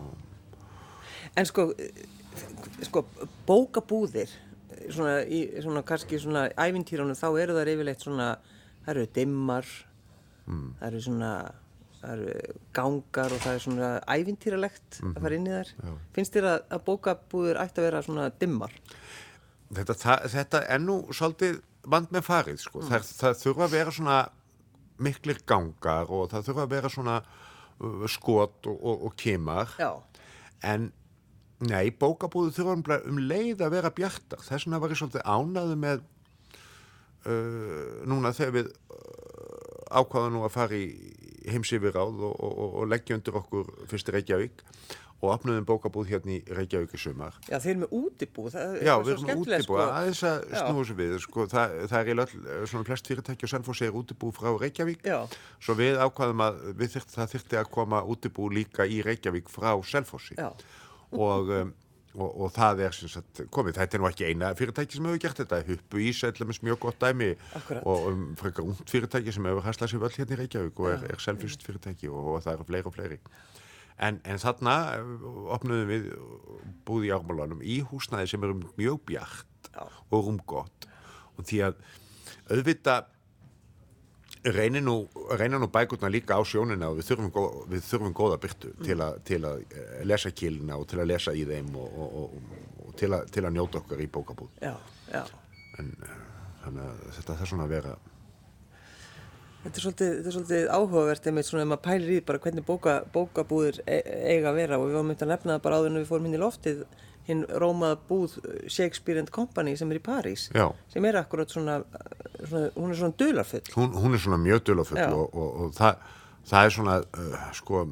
En 1.36 1.46
sko, 1.46 1.70
eh, 1.78 2.06
sko 2.86 3.04
bókabúðir, 3.46 4.30
eh, 4.70 4.88
svona, 4.90 5.20
í, 5.22 5.44
svona 5.62 5.84
kannski 5.86 6.18
svona 6.18 6.48
ævintýrunum, 6.56 7.18
þá 7.18 7.28
eru 7.42 7.56
það 7.56 7.72
yfirleitt 7.74 8.04
svona, 8.06 8.28
það 8.84 8.92
eru 8.94 9.06
dimmar, 9.14 9.70
það 10.48 10.86
eru 10.88 11.02
svona, 11.04 11.32
það 12.00 12.12
eru 12.14 12.56
gangar 12.72 13.34
og 13.34 13.42
það 13.44 13.54
er 13.54 13.64
svona 13.66 13.90
ævintýralegt 14.16 15.00
að 15.02 15.20
fara 15.22 15.34
inn 15.38 15.46
í 15.46 15.54
þær. 15.56 15.72
Finnst 16.16 16.32
þér 16.34 16.48
að, 16.54 16.58
að 16.70 16.84
bókabúðir 16.88 17.60
ætti 17.62 17.82
að 17.82 17.88
vera 17.88 18.02
svona 18.06 18.28
dimmar? 18.40 18.74
Þetta, 19.74 19.96
það, 20.02 20.26
þetta 20.34 20.62
er 20.74 20.82
nú 20.84 20.98
svolítið 21.12 21.60
vand 21.88 22.12
með 22.14 22.26
farið 22.26 22.62
sko. 22.62 22.82
það, 22.88 23.10
það 23.20 23.40
þurfa 23.42 23.66
að 23.66 23.76
vera 23.76 23.94
svona 23.94 24.18
miklir 24.98 25.42
gangar 25.46 26.10
og 26.10 26.30
það 26.32 26.48
þurfa 26.48 26.64
að 26.66 26.74
vera 26.74 26.92
svona 26.92 27.18
uh, 27.22 28.06
skot 28.10 28.68
og, 28.70 28.78
og, 28.78 29.04
og 29.08 29.18
kimar 29.20 29.74
Já, 29.78 29.92
En 30.66 30.88
nei, 31.62 31.90
bókabúðu 31.94 32.54
þurfa 32.56 32.76
nefnilega 32.78 33.10
um 33.10 33.18
leið 33.22 33.62
að 33.62 33.74
vera 33.76 33.92
bjartar. 33.94 34.42
Þess 34.42 34.66
vegna 34.66 34.80
var 34.82 34.94
ég 34.94 35.00
svolítið 35.00 35.26
ánaðu 35.26 35.76
með 35.78 36.02
uh, 37.26 38.02
núna 38.10 38.32
þegar 38.34 38.54
við 38.56 38.70
uh, 38.74 39.98
ákvaðum 40.00 40.36
nú 40.36 40.44
að 40.46 40.54
fara 40.54 40.78
í 40.78 40.88
heimsifirráð 41.48 42.24
og, 42.28 42.34
og, 42.42 42.82
leggja 42.90 43.16
undir 43.16 43.38
okkur 43.40 43.70
fyrst 43.88 44.10
í 44.10 44.16
Reykjavík 44.16 44.64
og 45.18 45.32
opnuðum 45.34 45.64
bókabúð 45.66 46.12
hérna 46.12 46.34
í 46.36 46.38
Reykjavík 46.54 46.92
í 46.94 47.00
sumar. 47.02 47.34
já 47.48 47.58
þeir 47.58 47.72
eru 47.72 47.80
með 47.82 47.94
útibú, 47.98 48.44
það 48.54 48.76
er 48.76 48.84
Já, 48.86 48.92
við 49.02 49.08
svo 49.08 49.14
erum 49.14 49.24
með 49.24 49.32
skemmtilegt, 49.32 49.64
útibú, 49.64 49.78
aðeins 49.82 50.22
að 50.28 50.36
Já. 50.38 50.60
snúa 50.60 50.78
þessu 50.78 50.96
við, 51.00 51.16
sko, 51.24 51.46
það, 51.50 51.74
það 51.90 51.98
er 51.98 52.10
í 52.12 52.16
löll, 52.18 52.36
svona 52.70 52.86
flest 52.86 53.10
fyrirtæki 53.10 53.48
og 53.48 53.52
Selfossi 53.54 53.88
er 53.88 53.98
útibú 53.98 54.30
frá 54.36 54.52
Reykjavík, 54.62 55.02
Já. 55.02 55.18
svo 55.58 55.76
við 55.80 55.98
ákvaðum 55.98 56.44
að 56.46 56.62
við 56.78 56.94
þyrft, 56.94 57.16
það 57.16 57.34
þyrfti 57.34 57.58
að 57.58 57.74
koma 57.74 58.04
útibú 58.06 58.46
líka 58.54 58.86
í 58.86 59.02
Reykjavík 59.02 59.50
frá 59.50 59.74
Selfossi. 59.82 60.38
Og, 60.38 61.50
um, 61.50 61.74
og, 62.14 62.30
og 62.44 62.54
það 62.54 62.84
er 62.86 62.94
sem 62.94 63.10
sagt 63.10 63.42
komið, 63.50 63.78
þetta 63.80 63.98
er 63.98 64.02
nú 64.04 64.08
ekki 64.12 64.26
eina 64.28 64.54
fyrirtæki 64.54 64.98
sem 64.98 65.06
hefur 65.08 65.22
gert 65.24 65.42
þetta, 65.42 65.62
Huppu 65.66 66.02
Ís 66.04 66.22
er 66.28 66.38
mjög 66.62 66.78
gott 66.84 66.98
dæmi. 67.02 67.34
Akkúrat. 67.58 67.82
og 67.82 68.10
um, 68.12 68.24
frekar 68.38 68.66
ungt 68.68 68.90
fyrirtæki 68.90 69.34
sem 69.34 69.50
hefur 69.50 69.66
haslað 69.66 69.94
sér 69.94 70.02
völd 70.04 70.18
hérna 70.20 70.36
í 70.36 70.40
Reykjavík 70.44 70.82
og 70.84 70.90
er, 70.92 71.06
er 71.10 71.22
selvfyrst 71.22 71.64
fyrirtæki 71.66 72.10
og, 72.12 72.34
og 72.34 72.44
það 72.44 72.58
eru 72.58 72.68
fleiri 72.68 72.90
og 72.90 72.94
fleiri 72.98 73.20
en, 73.98 74.20
en 74.24 74.40
þarna 74.42 74.74
eh, 74.96 75.12
opnuðum 75.56 75.92
við 75.92 76.08
búði 76.88 77.10
í 77.10 77.14
ármálunum 77.14 77.62
í 77.62 77.80
húsnæði 77.90 78.32
sem 78.32 78.48
eru 78.48 78.58
mjög 78.78 79.00
bjart 79.08 79.70
og 79.78 80.26
rúmgott 80.26 80.88
og 81.38 81.46
því 81.46 81.62
að 81.68 81.80
auðvitað 82.48 83.14
reynir 84.54 84.82
nú, 84.82 84.96
nú 85.58 85.68
bækurna 85.72 86.08
líka 86.08 86.38
á 86.38 86.42
sjónina 86.46 86.90
og 86.92 87.00
við 87.00 87.08
þurfum, 87.10 87.30
gó, 87.34 87.42
við 87.68 87.82
þurfum 87.88 88.14
góða 88.16 88.38
byrtu 88.42 88.70
til, 88.84 88.98
a, 89.02 89.10
til 89.24 89.40
að 89.44 89.64
eh, 89.66 89.96
lesa 90.06 90.30
kýlina 90.30 90.78
og 90.78 90.86
til 90.90 91.00
að 91.02 91.10
lesa 91.10 91.34
í 91.34 91.44
þeim 91.48 91.74
og, 91.76 91.98
og, 91.98 92.14
og, 92.22 92.68
og 92.86 92.94
til, 92.98 93.10
a, 93.16 93.22
til 93.26 93.44
að 93.44 93.56
njóta 93.56 93.82
okkar 93.82 94.02
í 94.02 94.08
bókabúð. 94.14 94.52
Já, 94.62 94.74
já. 95.10 95.24
þannig 95.74 96.84
að 96.86 97.02
þetta 97.18 97.38
þarf 97.40 97.52
svona 97.52 97.66
að 97.66 97.74
vera 97.74 97.96
Þetta 99.68 99.80
er 99.80 99.84
svolítið, 99.84 100.12
þetta 100.16 100.30
er 100.30 100.34
svolítið 100.34 100.70
áhugavert 100.72 101.26
einmitt 101.28 101.46
svona 101.46 101.64
ef 101.66 101.68
maður 101.68 101.84
pælir 101.84 102.12
í 102.14 102.20
bara 102.24 102.40
hvernig 102.40 102.64
bóka, 102.64 102.92
bókabúðir 103.12 103.82
e 103.84 103.98
eiga 104.32 104.48
að 104.48 104.60
vera 104.62 104.78
og 104.78 104.86
við 104.86 104.94
varum 104.96 105.10
myndið 105.12 105.26
að 105.26 105.32
nefna 105.34 105.56
það 105.58 105.64
bara 105.66 105.80
áður 105.80 105.90
en 105.90 105.98
við 105.98 106.06
fórum 106.08 106.28
hinn 106.28 106.36
í 106.38 106.40
loftið 106.40 106.78
hinn 107.28 107.42
rómaða 107.60 107.98
búð 108.08 108.36
Shakespeare 108.72 109.20
and 109.20 109.32
Company 109.34 109.74
sem 109.76 109.90
er 109.92 110.00
í 110.00 110.04
París 110.04 110.46
Já. 110.56 110.70
sem 110.88 111.04
er 111.04 111.18
akkurat 111.20 111.52
svona, 111.52 111.82
svona 112.40 112.70
hún 112.78 112.94
er 112.94 113.00
svona 113.02 113.18
dularfull 113.20 113.74
hún, 113.74 113.92
hún 113.92 114.16
er 114.16 114.24
svona 114.24 114.40
mjög 114.40 114.64
dullafull 114.70 115.02
Já. 115.02 115.10
og, 115.12 115.36
og, 115.36 115.50
og 115.66 115.74
það, 115.76 116.00
það 116.48 116.70
er 116.70 116.74
svona 116.78 116.96
uh, 117.04 117.36
sko 117.58 117.82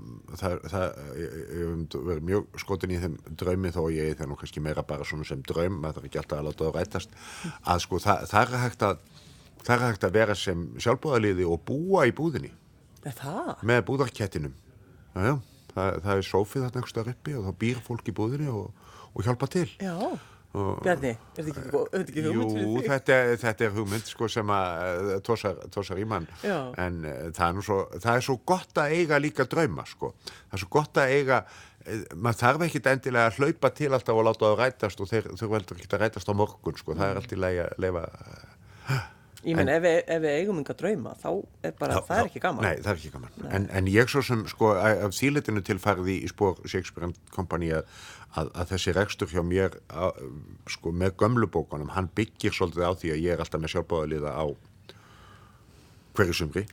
það, 0.40 0.56
það, 0.73 1.02
ég, 1.21 1.37
ég 1.61 1.99
verið 2.09 2.25
mjög 2.30 2.62
skotin 2.64 2.97
í 2.97 3.02
þeim 3.04 3.21
draumi 3.42 3.75
þó 3.76 3.83
ég 3.92 4.14
er 4.14 4.18
það 4.23 4.33
nú 4.33 4.40
kannski 4.40 4.64
meira 4.64 4.87
bara 4.88 5.04
svona 5.09 5.28
sem 5.28 5.45
draum 5.45 5.83
maður 5.83 6.00
þarf 6.00 6.11
ekki 6.11 6.23
alltaf 6.23 6.40
að 6.40 6.49
láta 6.49 6.71
það 6.71 6.80
rætast 6.80 7.21
að 7.61 7.85
sko 7.85 8.02
það 8.06 8.37
er 8.40 8.59
hægt 8.64 8.88
að 8.88 9.04
það 9.66 9.75
er 9.76 9.85
hægt 9.90 10.06
að 10.08 10.14
vera 10.20 10.37
sem 10.38 10.62
sjálfbúðaliði 10.82 11.49
og 11.50 11.61
búa 11.68 12.06
í 12.08 12.14
búðinni 12.16 12.52
það? 13.06 13.52
með 13.66 13.82
búðarkettinum 13.90 14.54
já, 15.16 15.20
já, 15.30 15.35
það, 15.75 16.00
það 16.06 16.14
er 16.23 16.25
sófið 16.30 16.64
þarna 16.66 16.80
einhver 16.80 16.94
staðar 16.94 17.12
uppi 17.16 17.37
og 17.38 17.44
þá 17.50 17.52
býr 17.66 17.82
fólk 17.87 18.08
í 18.11 18.16
búðinni 18.16 18.49
og, 18.52 18.88
og 19.12 19.26
hjálpa 19.28 19.50
til 19.56 19.68
Já. 19.82 19.94
Bjarni, 20.56 21.11
er 21.37 21.44
þetta 21.44 21.50
ekki, 21.52 21.62
þetta 21.68 21.99
ekki 22.00 22.23
hugmynd 22.25 22.54
Jú, 22.54 22.54
fyrir 22.56 22.68
þig? 22.80 22.87
þetta, 22.88 23.16
er- 23.26 23.40
þetta 23.42 23.64
er 23.66 23.73
hugmynd 23.75 24.06
sko, 24.08 24.28
sem 24.32 24.52
að 24.56 25.00
uh, 25.11 25.16
tósar, 25.26 25.58
tósar 25.75 25.99
í 26.00 26.06
mann 26.08 26.28
Já. 26.40 26.54
en 26.80 26.96
uh, 27.04 27.16
það, 27.37 27.58
er 27.61 27.66
svo, 27.66 27.76
það 28.00 28.20
er 28.20 28.25
svo 28.25 28.37
gott 28.49 28.80
að 28.80 28.94
eiga 28.96 29.18
líka 29.20 29.44
drauma 29.52 29.85
sko. 29.90 30.14
það 30.25 30.56
er 30.56 30.62
svo 30.62 30.70
gott 30.78 31.00
að 31.02 31.12
eiga 31.18 31.42
uh, 31.44 32.06
maður 32.16 32.40
þarf 32.40 32.64
ekkit 32.70 32.88
endilega 32.94 33.28
að 33.35 33.42
hlaupa 33.42 33.73
til 33.76 33.90
alltaf 33.99 34.16
og 34.23 34.25
láta 34.30 34.46
það 34.49 34.56
rætast 34.62 35.04
og 35.04 35.11
þeir 35.12 35.28
þurfa 35.42 35.61
ekki 35.76 35.90
að 35.92 36.02
rætast 36.06 36.32
á 36.32 36.35
morgun 36.40 36.80
sko. 36.80 36.96
það 36.96 37.12
er 37.12 37.20
allt 37.20 37.37
í 37.37 37.40
lagi 37.44 37.61
að 37.66 37.76
leifa 37.85 38.06
Ég 39.45 39.57
menn, 39.59 39.69
ef, 39.71 39.85
ef 39.85 40.23
við 40.23 40.37
eigum 40.40 40.61
enga 40.62 40.75
drauma, 40.75 41.12
þá 41.21 41.28
er 41.62 41.75
bara, 41.78 41.99
það 42.07 42.21
er 42.23 42.31
ekki 42.31 42.43
gaman. 42.43 42.64
Nei, 42.64 42.81
það 42.83 42.93
er 42.93 43.00
ekki 43.00 43.11
gaman. 43.14 43.35
En, 43.59 43.66
en 43.78 43.90
ég 43.93 44.11
svo 44.11 44.23
sem, 44.25 44.45
sko, 44.50 44.73
af 44.81 45.14
þýletinu 45.14 45.62
til 45.66 45.76
farið 45.83 46.09
í, 46.14 46.16
spór 46.33 46.57
Shakespeare 46.64 47.11
Company 47.35 47.69
að, 47.76 47.90
að, 48.40 48.50
að 48.57 48.73
þessi 48.73 48.97
rekstur 48.97 49.31
hjá 49.31 49.43
mér, 49.47 49.76
að, 49.93 50.23
sko, 50.73 50.95
með 51.05 51.14
gömlu 51.23 51.50
bókunum, 51.52 51.93
hann 51.95 52.09
byggir 52.16 52.57
svolítið 52.57 52.88
á 52.88 52.93
því 52.97 53.12
að 53.12 53.23
ég 53.23 53.37
er 53.37 53.45
alltaf 53.45 53.62
með 53.62 53.75
sjálfbáðaliða 53.76 54.35
á 54.35 54.45
hverju 56.16 56.40
sumri. 56.40 56.66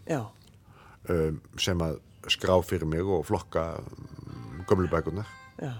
Um, 1.03 1.41
sem 1.60 1.82
að 1.84 2.00
skrá 2.32 2.55
fyrir 2.63 2.88
mig 2.88 3.03
og 3.03 3.25
flokka 3.27 3.74
um, 3.84 4.62
gömlu 4.70 4.88
bækunar 4.88 5.27
já, 5.60 5.74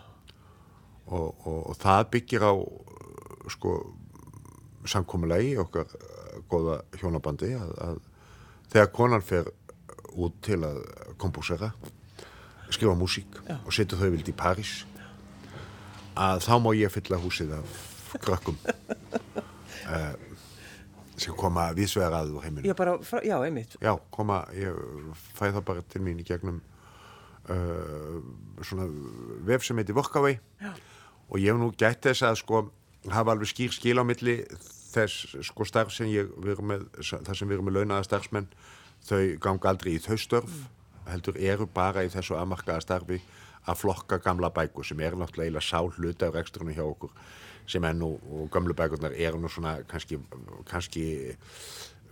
og, 1.08 1.30
og, 1.48 1.60
og 1.72 1.78
það 1.80 2.10
byggir 2.12 2.44
á 2.44 2.54
sko 3.54 3.72
samkomulegi 4.90 5.56
okkar 5.64 5.88
góða 6.52 6.80
hjónabandi 7.00 7.54
að, 7.58 7.74
að 7.88 8.00
þegar 8.74 8.92
konan 8.96 9.26
fer 9.26 9.52
út 10.14 10.40
til 10.46 10.60
að 10.66 10.82
kompúsera 11.22 11.74
skrifa 12.74 12.96
músík 12.98 13.38
Já. 13.48 13.58
og 13.62 13.74
setja 13.76 14.00
þau 14.00 14.10
vild 14.14 14.30
í 14.30 14.36
París 14.38 14.84
að 16.18 16.44
þá 16.46 16.54
má 16.62 16.70
ég 16.78 16.94
fylla 16.94 17.20
húsið 17.22 17.56
af 17.58 17.80
krökkum 18.22 18.58
uh, 18.66 20.14
sem 21.24 21.34
koma 21.38 21.70
vísvegar 21.78 22.16
að 22.18 22.36
úr 22.38 22.46
heiminu 22.46 22.70
já, 22.70 22.76
bara, 22.78 22.98
frá, 23.06 23.22
já, 23.26 23.36
einmitt. 23.46 23.78
Já, 23.82 23.94
koma, 24.14 24.44
ég 24.58 24.78
fæ 25.38 25.48
það 25.52 25.66
bara 25.70 25.84
til 25.90 26.02
mín 26.06 26.22
í 26.22 26.26
gegnum 26.28 26.62
uh, 27.54 28.22
svona 28.66 28.88
vef 29.46 29.66
sem 29.66 29.78
heitir 29.80 29.98
Workaway 29.98 30.40
Já. 30.62 30.74
og 31.30 31.38
ég 31.42 31.52
hef 31.52 31.62
nú 31.62 31.72
gætt 31.78 32.10
þess 32.10 32.26
að 32.30 32.40
sko 32.42 32.64
hafa 33.12 33.36
alveg 33.36 33.52
skýr 33.52 33.76
skil 33.76 34.00
á 34.00 34.04
milli 34.08 34.42
þess 34.94 35.36
sko 35.50 35.68
starf 35.68 35.94
sem 35.96 36.10
ég 36.12 36.32
erum 36.54 36.72
með, 36.74 36.88
það 37.02 37.36
sem 37.40 37.54
erum 37.56 37.70
með 37.70 37.80
launaða 37.80 38.08
starfsmenn 38.08 38.50
þau 39.04 39.24
ganga 39.44 39.74
aldrei 39.74 39.96
í 39.98 40.04
þau 40.04 40.18
störf 40.22 40.60
heldur 41.10 41.40
eru 41.40 41.68
bara 41.68 42.06
í 42.06 42.12
þessu 42.12 42.38
aðmarkaða 42.40 42.84
starfi 42.86 43.20
að 43.68 43.80
flokka 43.80 44.20
gamla 44.24 44.52
bækur 44.54 44.86
sem 44.88 45.00
er 45.04 45.16
náttúrulega 45.16 45.50
eiginlega 45.50 45.68
sá 45.68 45.80
hluti 45.84 46.28
af 46.28 46.36
reksturinu 46.36 46.76
hjá 46.76 46.84
okkur 46.86 47.12
sem 47.68 47.84
er 47.88 47.96
nú, 47.96 48.18
og 48.28 48.50
gamlu 48.52 48.76
bækurnar 48.76 49.14
eru 49.16 49.40
nú 49.40 49.52
svona 49.52 49.78
kannski, 49.88 50.20
kannski 50.68 51.06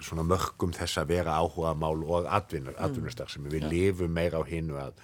svona 0.01 0.23
mörgum 0.23 0.71
þess 0.75 1.01
að 1.01 1.11
vera 1.15 1.37
áhuga 1.39 1.73
mál 1.77 2.03
og 2.03 2.29
atvinnar, 2.29 2.77
atvinnustar 2.79 3.29
sem 3.31 3.43
við 3.51 3.67
lifum 3.71 4.13
meira 4.15 4.39
á 4.39 4.43
hinu 4.47 4.79
að, 4.79 4.95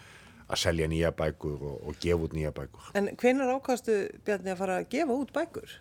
að 0.48 0.62
selja 0.64 0.88
nýja 0.88 1.12
bækur 1.18 1.60
og, 1.60 1.82
og 1.90 2.00
gefa 2.00 2.30
út 2.30 2.38
nýja 2.38 2.54
bækur. 2.56 2.94
En 2.98 3.12
hvenær 3.20 3.58
ákastu, 3.58 4.00
Bjarni, 4.26 4.54
að 4.54 4.64
fara 4.64 4.80
að 4.82 4.90
gefa 4.96 5.20
út 5.20 5.36
bækur? 5.36 5.76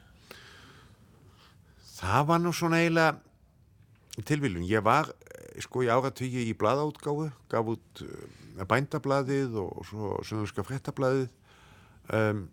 Það 1.97 2.27
var 2.29 2.43
nú 2.43 2.53
svona 2.53 2.83
eiginlega 2.83 4.25
tilviljun. 4.29 4.67
Ég 4.69 4.85
var 4.85 5.09
eh, 5.13 5.61
sko 5.65 5.85
í 5.85 5.91
áratugi 5.93 6.45
í 6.51 6.57
blaðaútgáfu, 6.59 7.31
gaf 7.53 7.73
út 7.73 8.03
uh, 8.05 8.67
bændablaðið 8.69 9.57
og 9.61 9.85
svo 9.89 10.13
sannlega 10.25 10.65
fréttablaðið 10.65 11.27
um, 12.17 12.47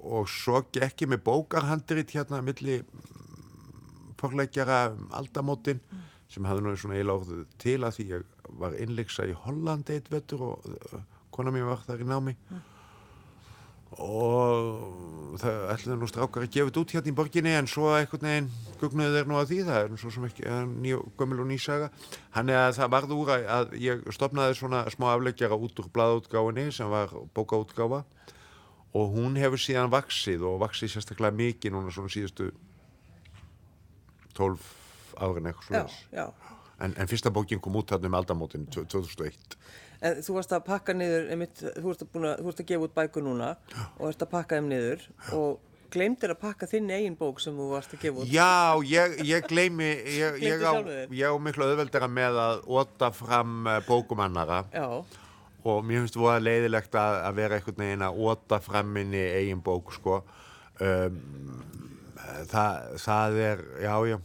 og 0.00 0.30
svo 0.30 0.62
gekk 0.72 1.04
ég 1.04 1.12
með 1.12 1.24
bókarhandrit 1.26 2.14
hérna 2.16 2.40
milli 2.42 2.80
forleikjara 4.20 4.80
um 4.94 5.10
aldamótin 5.16 5.82
sem 6.30 6.46
hafði 6.46 6.64
nú 6.64 6.74
svona 6.78 6.98
eiginlega 6.98 7.20
orðið 7.20 7.54
til 7.62 7.78
að 7.84 7.96
því 7.96 8.06
ég 8.10 8.26
var 8.60 8.76
innleiksa 8.78 9.26
í 9.28 9.36
Hollandi 9.44 9.96
eitt 9.98 10.10
vettur 10.12 10.46
og 10.48 10.66
uh, 10.70 11.00
kona 11.34 11.54
mér 11.54 11.68
var 11.70 11.84
þar 11.86 12.04
í 12.04 12.08
námi 12.10 12.36
og 13.98 15.38
það 15.40 15.64
ætlaði 15.72 15.96
nú 15.98 16.08
strákar 16.10 16.44
að 16.46 16.52
gefa 16.54 16.70
þetta 16.70 16.82
út 16.82 16.92
hérna 16.94 17.10
í 17.10 17.14
borginni 17.18 17.54
en 17.58 17.68
svo 17.70 17.90
einhvern 17.94 18.26
veginn 18.28 18.50
gugnuðu 18.80 19.16
þeir 19.16 19.30
nú 19.30 19.38
að 19.40 19.50
því. 19.50 19.58
Það 19.66 19.80
er 19.80 20.00
svo 20.02 20.12
sem 20.14 20.26
ekki 20.28 20.46
eh, 20.46 21.04
gömul 21.18 21.42
og 21.42 21.48
nýsaga 21.50 21.90
hann 22.36 22.52
er 22.52 22.60
að 22.68 22.78
það 22.78 22.92
varð 22.94 23.14
úr 23.16 23.32
að, 23.34 23.46
að 23.56 23.76
ég 23.82 24.04
stopnaði 24.14 24.58
svona 24.58 24.84
smá 24.94 25.08
afleggjara 25.14 25.58
út 25.58 25.82
úr 25.82 25.90
blaðútgáfinni 25.94 26.68
sem 26.74 26.90
var 26.92 27.14
bókaútgáfa. 27.34 28.04
Og 28.90 29.12
hún 29.14 29.38
hefur 29.38 29.60
síðan 29.62 29.90
vaksið 29.92 30.46
og 30.50 30.60
vaksið 30.64 30.96
sérstaklega 30.96 31.36
mikið 31.38 31.74
núna 31.76 31.94
svona 31.94 32.10
síðustu 32.10 32.50
12 34.38 34.70
árin 35.20 35.50
eitthvað 35.50 35.68
svona 35.68 36.30
en, 36.80 36.94
en 36.96 37.08
fyrsta 37.10 37.30
bókin 37.30 37.60
kom 37.62 37.76
út 37.78 37.92
þarna 37.92 38.10
um 38.10 38.18
aldamótin 38.18 38.66
2001 38.72 39.56
En 40.00 40.20
þú 40.24 40.36
varst 40.38 40.52
að 40.56 40.62
pakka 40.64 40.94
niður, 40.96 41.26
einmitt, 41.34 41.58
þú 41.60 41.88
varst 41.90 42.04
að, 42.04 42.12
búna, 42.14 42.36
þú 42.38 42.46
varst 42.46 42.62
að 42.62 42.70
gefa 42.70 42.86
út 42.86 42.94
bækur 42.96 43.24
núna 43.26 43.50
og 43.98 44.06
varst 44.06 44.22
að 44.24 44.30
pakka 44.32 44.56
þeim 44.56 44.70
niður 44.70 45.02
og 45.36 45.58
gleymdir 45.90 46.32
að 46.32 46.40
pakka 46.40 46.68
þinn 46.70 46.92
eigin 46.94 47.16
bók 47.18 47.42
sem 47.42 47.56
þú 47.58 47.66
varst 47.74 47.92
að 47.96 48.04
gefa 48.04 48.22
út. 48.22 48.30
Já, 48.32 48.80
ég, 48.88 49.16
ég 49.28 49.48
gleymi 49.50 49.90
ég, 49.90 50.38
ég, 50.44 50.64
á, 50.64 50.72
ég 51.12 51.34
á 51.34 51.36
miklu 51.42 51.66
auðveldara 51.66 52.08
með 52.08 52.38
að 52.44 52.62
óta 52.80 53.10
fram 53.14 53.68
eh, 53.68 53.80
bókum 53.88 54.22
annara 54.24 54.62
Já, 54.72 54.86
og 55.60 55.84
mér 55.84 56.04
finnst 56.04 56.16
voða 56.16 56.38
leiðilegt 56.46 56.96
að, 56.96 57.18
að 57.26 57.42
vera 57.42 57.58
einhvern 57.58 57.84
veginn 57.84 58.06
að 58.06 58.24
óta 58.30 58.60
fram 58.64 58.94
minni 58.96 59.20
eigin 59.20 59.60
bók 59.64 59.92
sko. 59.98 60.22
Um, 60.80 61.20
það, 62.48 62.96
það 63.04 63.40
er 63.50 63.64
já, 63.84 63.94
já 64.14 64.18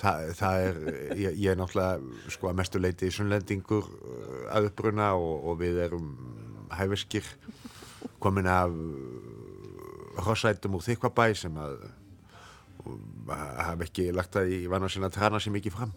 það, 0.00 0.30
það 0.38 0.68
er, 0.68 0.80
ég, 1.18 1.36
ég 1.44 1.50
er 1.52 1.60
náttúrulega 1.60 2.30
sko 2.34 2.50
að 2.50 2.58
mestu 2.60 2.80
leiti 2.82 3.10
sunnlendingur 3.14 3.90
uh, 3.90 4.38
að 4.54 4.70
uppruna 4.70 5.12
og, 5.18 5.34
og 5.50 5.60
við 5.62 5.82
erum 5.86 6.08
hæfiskir 6.74 7.28
komin 8.22 8.48
af 8.50 8.72
hrossætum 10.24 10.78
úr 10.78 10.84
þykvabæ 10.84 11.28
sem 11.38 11.56
að 11.60 11.76
hafa 12.84 13.86
ekki 13.86 14.10
lagt 14.14 14.34
það 14.36 14.50
í 14.52 14.58
vana 14.70 14.90
sinna 14.92 15.08
að 15.10 15.16
trana 15.18 15.40
sér 15.40 15.54
mikið 15.54 15.76
fram. 15.76 15.94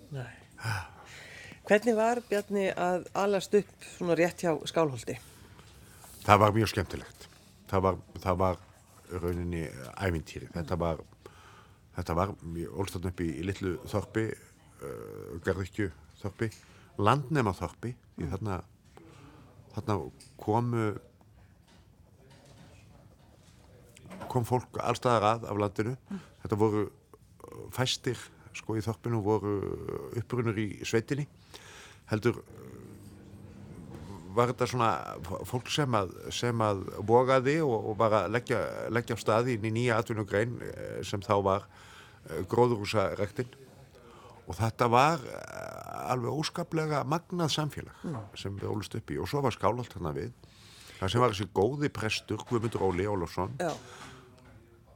Hvernig 1.68 1.98
var 1.98 2.22
Bjarni 2.30 2.70
að 2.72 3.10
alast 3.18 3.56
upp 3.60 3.88
svona 3.98 4.16
rétt 4.16 4.46
hjá 4.46 4.54
Skálholti? 4.70 5.18
Það 6.24 6.42
var 6.44 6.56
mjög 6.56 6.72
skemmtilegt. 6.72 7.28
Það 7.68 7.84
var, 7.84 8.00
það 8.24 8.40
var 8.40 8.62
í 9.08 9.20
rauninni 9.20 9.66
ævintýri. 10.08 10.48
Þetta 10.54 10.78
var, 10.80 11.04
þetta 11.98 12.16
var, 12.18 12.34
ég 12.58 12.78
ólst 12.78 12.96
þarna 12.96 13.12
upp 13.12 13.24
í, 13.26 13.30
í 13.42 13.46
litlu 13.48 13.76
þorpi, 13.90 14.26
uh, 14.30 15.36
garðikju 15.46 15.90
þorpi, 16.22 16.50
landnema 17.02 17.54
þorpi, 17.58 17.94
því 18.18 18.30
þarna, 18.34 18.62
þarna 19.76 20.00
komu 20.42 20.88
kom 24.28 24.46
fólk 24.48 24.80
allstaðar 24.84 25.26
að 25.32 25.46
af 25.52 25.62
landinu. 25.62 25.94
Þetta 26.44 26.60
voru 26.60 26.88
uh, 26.88 27.68
fæstir 27.76 28.20
sko 28.58 28.78
í 28.78 28.84
þorpinu 28.86 29.22
voru 29.26 29.58
upprunur 30.18 30.58
í 30.58 30.70
sveitinni. 30.88 31.28
Heldur 32.10 32.42
var 34.38 34.52
þetta 34.52 34.68
svona 34.70 34.90
fólk 35.50 35.70
sem 35.74 35.96
að, 35.98 36.14
sem 36.36 36.64
að 36.64 36.84
vogaði 37.10 37.58
og, 37.66 37.92
og 37.92 37.96
bara 38.00 38.26
leggja, 38.32 38.60
leggja 38.94 39.18
á 39.18 39.20
staði 39.22 39.58
inn 39.58 39.70
í 39.70 39.74
nýja 39.80 39.98
atvinnugrein 40.02 40.60
eh, 40.64 41.00
sem 41.08 41.24
þá 41.26 41.36
var 41.46 41.66
eh, 41.68 42.44
gróðurhúsarektinn 42.50 43.56
og 44.48 44.56
þetta 44.60 44.90
var 44.94 45.24
eh, 45.26 46.12
alveg 46.14 46.42
óskaplega 46.44 47.04
magnað 47.10 47.56
samfélag 47.56 48.06
mm. 48.06 48.20
sem 48.38 48.56
við 48.60 48.70
ólust 48.72 48.98
upp 49.00 49.12
í. 49.12 49.20
Og 49.22 49.30
svo 49.30 49.42
var 49.44 49.56
skálált 49.56 49.98
hann 49.98 50.12
að 50.12 50.22
við 50.22 50.36
það 50.98 51.14
sem 51.14 51.24
var 51.24 51.34
þessi 51.34 51.50
góði 51.54 51.92
prestur 51.94 52.44
Guðmundur 52.48 52.86
Óli 52.88 53.08
Ólafsson. 53.10 53.58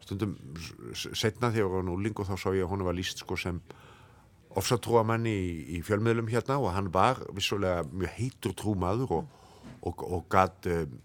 Stundum 0.02 0.38
setna 0.98 1.52
þegar 1.52 1.62
ég 1.62 1.74
var 1.76 1.86
núling 1.88 2.18
og 2.18 2.30
þá 2.30 2.36
sá 2.38 2.50
ég 2.56 2.66
að 2.66 2.72
hún 2.74 2.86
var 2.88 2.98
líst 2.98 3.22
sko 3.22 3.38
sem 3.40 3.62
ofsatrúamann 4.60 5.28
í, 5.30 5.40
í 5.78 5.82
fjölmiðlum 5.86 6.30
hérna 6.32 6.60
og 6.60 6.74
hann 6.76 6.92
var 6.94 7.22
vissulega 7.36 7.86
mjög 7.88 8.16
heitur 8.18 8.56
trúmaður 8.58 9.16
og, 9.20 9.40
og, 9.88 10.04
og 10.04 10.26
gatt 10.32 10.68
um, 10.70 10.98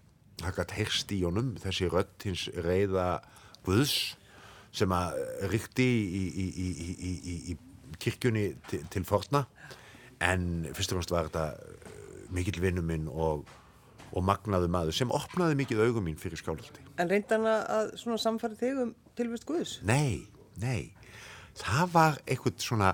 hann 0.43 0.55
gatt 0.57 0.75
heyrst 0.77 1.11
í 1.15 1.21
honum 1.23 1.55
þessi 1.61 1.89
rött 1.91 2.27
hins 2.27 2.47
reyða 2.65 3.17
Guðs 3.65 4.15
sem 4.75 4.91
að 4.93 5.17
ríkti 5.51 5.85
í, 5.87 6.23
í, 6.43 7.25
í 7.51 7.55
kirkjunni 7.99 8.49
til, 8.69 8.83
til 8.93 9.05
forna 9.07 9.45
en 10.23 10.67
fyrst 10.75 10.93
og 10.93 10.99
fremst 10.99 11.13
var 11.13 11.29
þetta 11.29 11.47
mikill 12.33 12.61
vinnu 12.61 12.83
minn 12.85 13.07
og, 13.09 13.47
og 14.11 14.25
magnaðu 14.27 14.69
maður 14.71 14.97
sem 14.99 15.11
opnaði 15.13 15.57
mikið 15.61 15.83
augum 15.87 16.07
mín 16.07 16.19
fyrir 16.19 16.39
skálhaldi. 16.39 16.83
En 16.99 17.09
reynda 17.09 17.37
hann 17.37 17.49
að 17.49 17.93
svona 18.01 18.19
samfæri 18.21 18.59
þig 18.59 18.81
um 18.83 18.93
tilvist 19.17 19.47
Guðs? 19.49 19.77
Nei, 19.87 20.27
nei 20.61 20.91
það 21.57 21.93
var 21.93 22.19
eitthvað 22.25 22.59
svona 22.63 22.93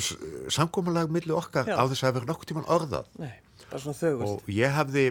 samkómalag 0.00 1.12
millir 1.12 1.36
okkar 1.36 1.68
Já. 1.68 1.78
á 1.80 1.82
þess 1.88 2.04
að 2.04 2.18
vera 2.18 2.28
nokkur 2.30 2.50
tíman 2.50 2.68
orðað 2.72 3.08
Nei, 3.20 3.32
bara 3.68 3.80
svona 3.82 3.98
þögust 3.98 4.32
og 4.32 4.50
ég 4.52 4.74
hafði 4.76 5.06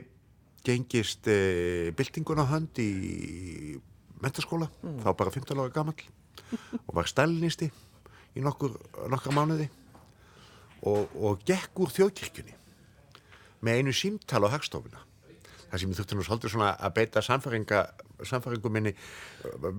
gengist 0.65 1.29
e, 1.29 1.37
eh, 1.37 1.89
byltinguna 1.95 2.47
hönd 2.49 2.81
í 2.81 3.79
mentaskóla, 4.23 4.69
mm. 4.81 5.01
þá 5.05 5.09
bara 5.17 5.33
15 5.33 5.61
ára 5.61 5.73
gammal 5.73 5.97
og 6.85 6.93
var 6.97 7.09
stælinisti 7.09 7.69
í 8.35 8.43
nokkur, 8.43 8.77
nokkur 9.11 9.35
mánuði 9.35 9.67
og, 10.85 11.11
og 11.15 11.43
gekk 11.47 11.83
úr 11.83 11.93
þjóðkirkjunni 11.93 12.55
með 13.65 13.81
einu 13.81 13.93
símtal 13.95 14.43
á 14.45 14.53
hagstofuna 14.53 15.03
það 15.69 15.81
sem 15.81 15.91
ég 15.91 15.99
þurfti 15.99 16.17
nú 16.17 16.25
svolítið 16.25 16.53
svona 16.53 16.73
að 16.77 16.93
beita 16.99 17.23
samfæringu 17.25 18.71
minni 18.71 18.93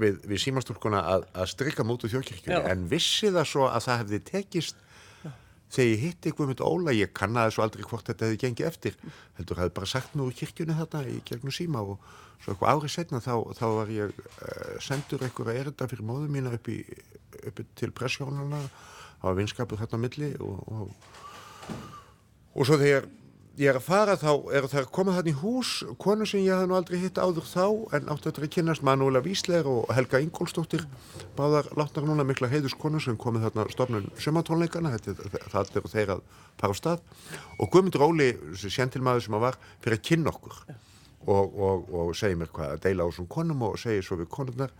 við, 0.00 0.18
við 0.26 0.42
símastúrkuna 0.42 1.02
að, 1.14 1.28
að 1.36 1.52
strykka 1.52 1.86
mútu 1.86 2.10
þjóðkirkjunni 2.12 2.58
Já. 2.58 2.72
en 2.72 2.88
vissi 2.90 3.30
það 3.32 3.48
svo 3.52 3.68
að 3.70 3.86
það 3.86 4.02
hefði 4.02 4.20
tekist 4.30 4.82
þegar 5.72 5.90
ég 5.90 6.04
hitti 6.04 6.32
Guðmund 6.36 6.62
Óla, 6.64 6.94
ég 6.94 7.12
kannaði 7.16 7.56
svo 7.56 7.64
aldrei 7.64 7.84
hvort 7.86 8.06
þetta 8.08 8.28
hefði 8.28 8.40
gengið 8.44 8.68
eftir, 8.70 8.96
heldur 9.38 9.60
hafði 9.60 9.74
bara 9.78 9.90
sagt 9.90 10.14
mér 10.14 10.28
úr 10.28 10.38
kirkjunni 10.38 10.76
þarna 10.78 11.02
í 11.10 11.18
gegnum 11.26 11.54
síma 11.54 11.82
og 11.82 12.00
svo 12.42 12.52
eitthvað 12.52 12.72
árið 12.72 12.94
setna 12.94 13.22
þá, 13.24 13.34
þá 13.58 13.66
var 13.74 13.92
ég 13.94 14.16
uh, 14.22 14.76
sendur 14.84 15.24
eitthvað 15.26 15.54
erenda 15.56 15.88
fyrir 15.90 16.06
móðu 16.06 16.30
mína 16.32 16.54
upp, 16.54 16.70
í, 16.70 16.80
upp 17.42 17.62
til 17.78 17.92
pressjónana, 17.96 18.62
það 19.20 19.28
var 19.28 19.38
vinskapur 19.40 19.82
þarna 19.82 20.02
milli 20.04 20.32
og, 20.38 20.58
og, 20.70 21.14
og 22.54 22.68
svo 22.68 22.78
þegar 22.80 23.08
ég 23.56 23.70
er 23.70 23.78
að 23.78 23.86
fara 23.86 24.14
þá 24.20 24.30
er 24.52 24.66
það 24.68 24.80
að 24.82 24.88
koma 24.92 25.14
þannig 25.16 25.36
í 25.36 25.40
hús? 25.40 25.70
Konu 26.02 26.26
sem 26.28 26.42
ég 26.44 26.52
hafði 26.52 26.68
nú 26.68 26.76
aldrei 26.76 26.98
hitt 27.00 27.20
áður 27.20 27.46
þá 27.48 27.64
en 27.96 28.10
þetta 28.10 28.42
að 28.44 28.50
kynast 28.52 28.84
Manúla 28.84 29.22
Vísler 29.24 29.68
og 29.70 29.88
Helga 29.96 30.20
Ingólstóttir 30.20 30.84
báðar 31.38 31.70
látnar 31.78 32.04
núna 32.04 32.26
mikla 32.28 32.50
heiðuskonu 32.52 33.00
sem 33.00 33.16
komið 33.20 33.46
þarna 33.48 33.66
stofnun 33.72 34.10
sömatónleikana 34.20 34.92
það 34.98 35.72
er 35.80 35.88
þeirra 35.94 36.18
par 36.60 36.72
á 36.72 36.74
stað. 36.76 37.02
Og 37.56 37.72
Guðmund 37.72 37.96
Róli, 38.00 38.28
sjentilmaður 38.60 39.24
sem 39.24 39.38
að 39.38 39.46
var 39.48 39.58
fyrir 39.80 39.98
að 39.98 40.06
kynna 40.10 40.34
okkur. 40.34 40.60
Og, 41.26 41.56
og, 41.58 41.88
og 41.90 42.12
segja 42.14 42.38
mér 42.38 42.52
hvað 42.54 42.76
að 42.76 42.82
deila 42.84 43.08
á 43.08 43.10
svona 43.10 43.32
konum 43.32 43.64
og 43.66 43.80
segja 43.82 44.04
svo 44.04 44.20
við 44.20 44.30
konurnar 44.36 44.76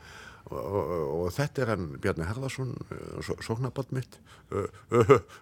Og, 0.46 0.58
og, 0.62 0.90
og 1.24 1.30
þetta 1.34 1.62
er 1.64 1.70
hann 1.72 1.86
Bjarni 2.02 2.26
Herðarsson 2.28 2.68
uh, 2.94 3.30
sóknaband 3.42 3.94
mitt. 3.96 4.18
Uh, 4.46 4.68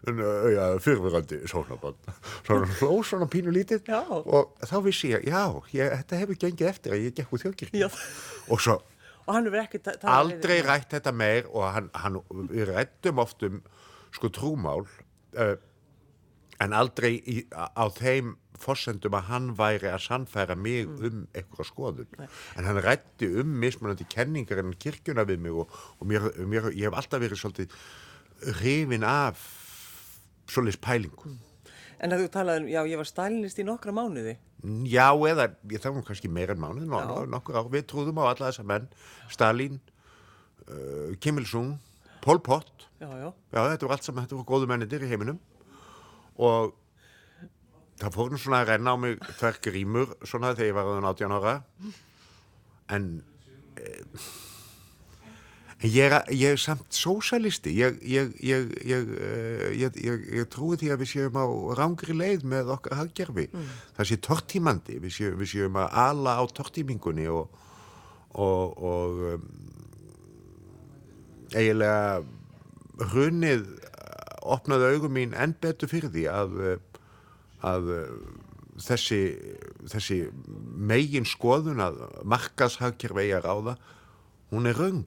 uh, 0.08 0.46
ja, 0.48 0.70
fyrirverandi 0.80 1.42
sóknaband 1.50 2.06
svona 2.46 2.70
hló 2.78 2.94
svona 3.04 3.26
pínu 3.28 3.52
lítið. 3.52 3.82
Já. 3.84 4.00
og 4.08 4.54
þá 4.64 4.78
vissi 4.86 5.10
ég, 5.10 5.26
já, 5.28 5.42
ég, 5.76 5.90
þetta 5.98 6.20
hefur 6.22 6.38
gengið 6.40 6.70
eftir 6.70 6.94
að 6.96 7.04
ég 7.04 7.18
gekk 7.18 7.34
úr 7.36 7.42
þjókirkni 7.42 7.82
og 7.84 8.62
svo 8.64 8.78
og 9.28 9.36
aldrei 10.08 10.56
rætt 10.64 10.96
þetta 10.96 11.12
meir 11.12 11.50
og 11.52 11.68
hann, 11.76 11.90
hann 12.00 12.16
við 12.48 12.70
rættum 12.72 13.20
oft 13.20 13.44
um 13.44 13.60
sko 14.16 14.32
trúmál 14.32 14.88
en 15.36 16.76
aldrei 16.76 17.18
í, 17.20 17.44
á 17.52 17.84
þeim 17.92 18.38
fórsendum 18.64 19.16
að 19.18 19.28
hann 19.30 19.50
væri 19.58 19.90
að 19.92 20.04
sannfæra 20.06 20.56
mig 20.58 20.88
mm. 20.88 21.02
um 21.08 21.24
eitthvað 21.36 21.70
skoðun 21.70 22.18
Nei. 22.18 22.28
en 22.56 22.68
hann 22.68 22.80
rætti 22.84 23.28
um 23.42 23.56
mismunandi 23.62 24.06
kenningar 24.10 24.62
en 24.62 24.74
kirkjuna 24.80 25.26
við 25.28 25.44
mig 25.44 25.58
og, 25.64 25.74
og 26.00 26.10
mér, 26.10 26.30
mér, 26.48 26.70
ég 26.72 26.88
hef 26.88 26.98
alltaf 26.98 27.22
verið 27.22 27.42
svolítið 27.42 27.76
hrifin 28.60 29.06
af 29.08 29.42
svolítið 30.50 30.80
pælingu 30.84 31.32
mm. 31.32 31.42
En 32.04 32.12
að 32.12 32.24
þú 32.24 32.30
talaði 32.34 32.60
um, 32.60 32.68
já 32.68 32.80
ég 32.90 33.00
var 33.00 33.08
stælinist 33.08 33.60
í 33.62 33.64
nokkra 33.64 33.94
mánuði 33.94 34.34
Já 34.90 35.08
eða, 35.28 35.48
ég 35.70 35.80
þá 35.80 35.90
var 35.92 36.04
kannski 36.08 36.28
meira 36.32 36.56
en 36.56 36.60
mánuði 36.60 36.88
nokkur, 36.90 37.28
nokkur 37.30 37.58
ár, 37.60 37.68
við 37.72 37.86
trúðum 37.88 38.20
á 38.20 38.32
alla 38.32 38.48
þessa 38.50 38.64
menn 38.66 38.88
Stalin 39.32 39.78
uh, 40.68 41.14
Kim 41.22 41.40
Il-sung, 41.40 41.76
Pol 42.24 42.40
Pot 42.44 42.88
já, 43.00 43.08
já. 43.08 43.28
já, 43.30 43.60
þetta 43.60 43.86
voru 43.86 43.96
allt 43.96 44.08
saman, 44.08 44.26
þetta 44.26 44.38
voru 44.38 44.48
góðu 44.50 44.70
mennindir 44.70 45.04
í 45.04 45.10
heiminum 45.10 45.40
og 46.34 46.74
það 48.00 48.16
fór 48.16 48.32
nú 48.32 48.40
svona 48.40 48.62
að 48.62 48.72
renna 48.72 48.94
á 48.94 48.96
mig 48.98 49.20
tverr 49.38 49.60
grímur 49.62 50.16
svona 50.26 50.54
þegar 50.54 50.70
ég 50.70 50.78
var 50.78 50.88
á 50.90 51.10
18 51.12 51.36
ára. 51.38 51.54
En 52.94 53.06
eh, 53.78 54.24
ég 55.84 56.08
er, 56.08 56.16
ég 56.34 56.54
er 56.54 56.60
samt 56.60 56.94
sósalisti 56.94 57.74
ég, 57.76 58.00
ég, 58.02 58.32
eh, 58.44 59.74
ég 59.76 60.48
trúi 60.52 60.78
því 60.80 60.90
að 60.94 61.04
við 61.04 61.12
séum 61.12 61.38
á 61.38 61.46
rángri 61.78 62.16
leið 62.16 62.46
með 62.48 62.72
okkar 62.76 62.98
hafgerfi 63.02 63.46
mm. 63.50 63.70
það 63.98 64.10
sé 64.10 64.20
tortímandi. 64.28 64.98
Við 65.04 65.18
séum, 65.18 65.38
við 65.40 65.52
séum 65.54 65.78
að 65.80 66.00
ala 66.06 66.38
á 66.40 66.44
tortímingunni 66.56 67.28
og, 67.30 67.62
og, 68.34 68.82
og 68.90 69.22
um, 69.34 69.46
eiginlega 71.54 72.24
hrunið 73.12 73.68
opnaði 74.44 74.90
augum 74.92 75.14
mín 75.16 75.32
enn 75.38 75.54
betur 75.60 75.88
fyrir 75.88 76.12
því 76.12 76.26
að 76.28 76.58
að 77.64 77.90
eh, 77.94 78.12
þessi, 78.84 79.20
þessi 79.92 80.20
megin 80.92 81.28
skoðun 81.28 81.82
að 81.84 82.00
markashagkjör 82.26 83.16
vegi 83.20 83.34
að 83.38 83.46
ráða 83.48 83.76
hún 84.52 84.70
er 84.70 84.78
raung 84.78 85.04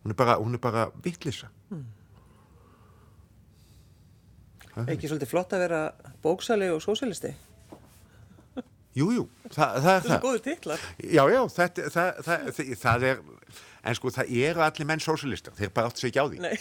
hún 0.00 0.14
er 0.14 0.16
bara, 0.16 0.38
bara 0.62 0.86
vittlisa 1.04 1.50
hmm. 1.68 1.84
ekki 4.86 5.10
svolítið 5.10 5.32
flott 5.32 5.54
að 5.56 5.64
vera 5.66 5.82
bóksali 6.24 6.70
og 6.72 6.82
sósalisti 6.84 7.34
Jújú, 8.90 9.28
Þa, 9.54 9.54
það 9.54 9.68
er 9.70 9.82
það. 9.82 10.00
Það 10.02 10.14
er 10.14 10.22
góður 10.24 10.40
titlar. 10.42 10.80
Já, 10.98 11.20
já, 11.30 11.40
það, 11.54 11.76
það, 12.26 12.48
það 12.80 13.04
er, 13.06 13.20
en 13.86 13.98
sko 13.98 14.10
það 14.16 14.32
eru 14.48 14.64
allir 14.66 14.88
menn 14.90 15.02
sósalistar, 15.04 15.54
þeir 15.54 15.70
bara 15.76 15.90
átt 15.92 16.00
sér 16.00 16.08
ekki 16.08 16.18
á 16.18 16.26
því. 16.26 16.38
Nei. 16.42 16.56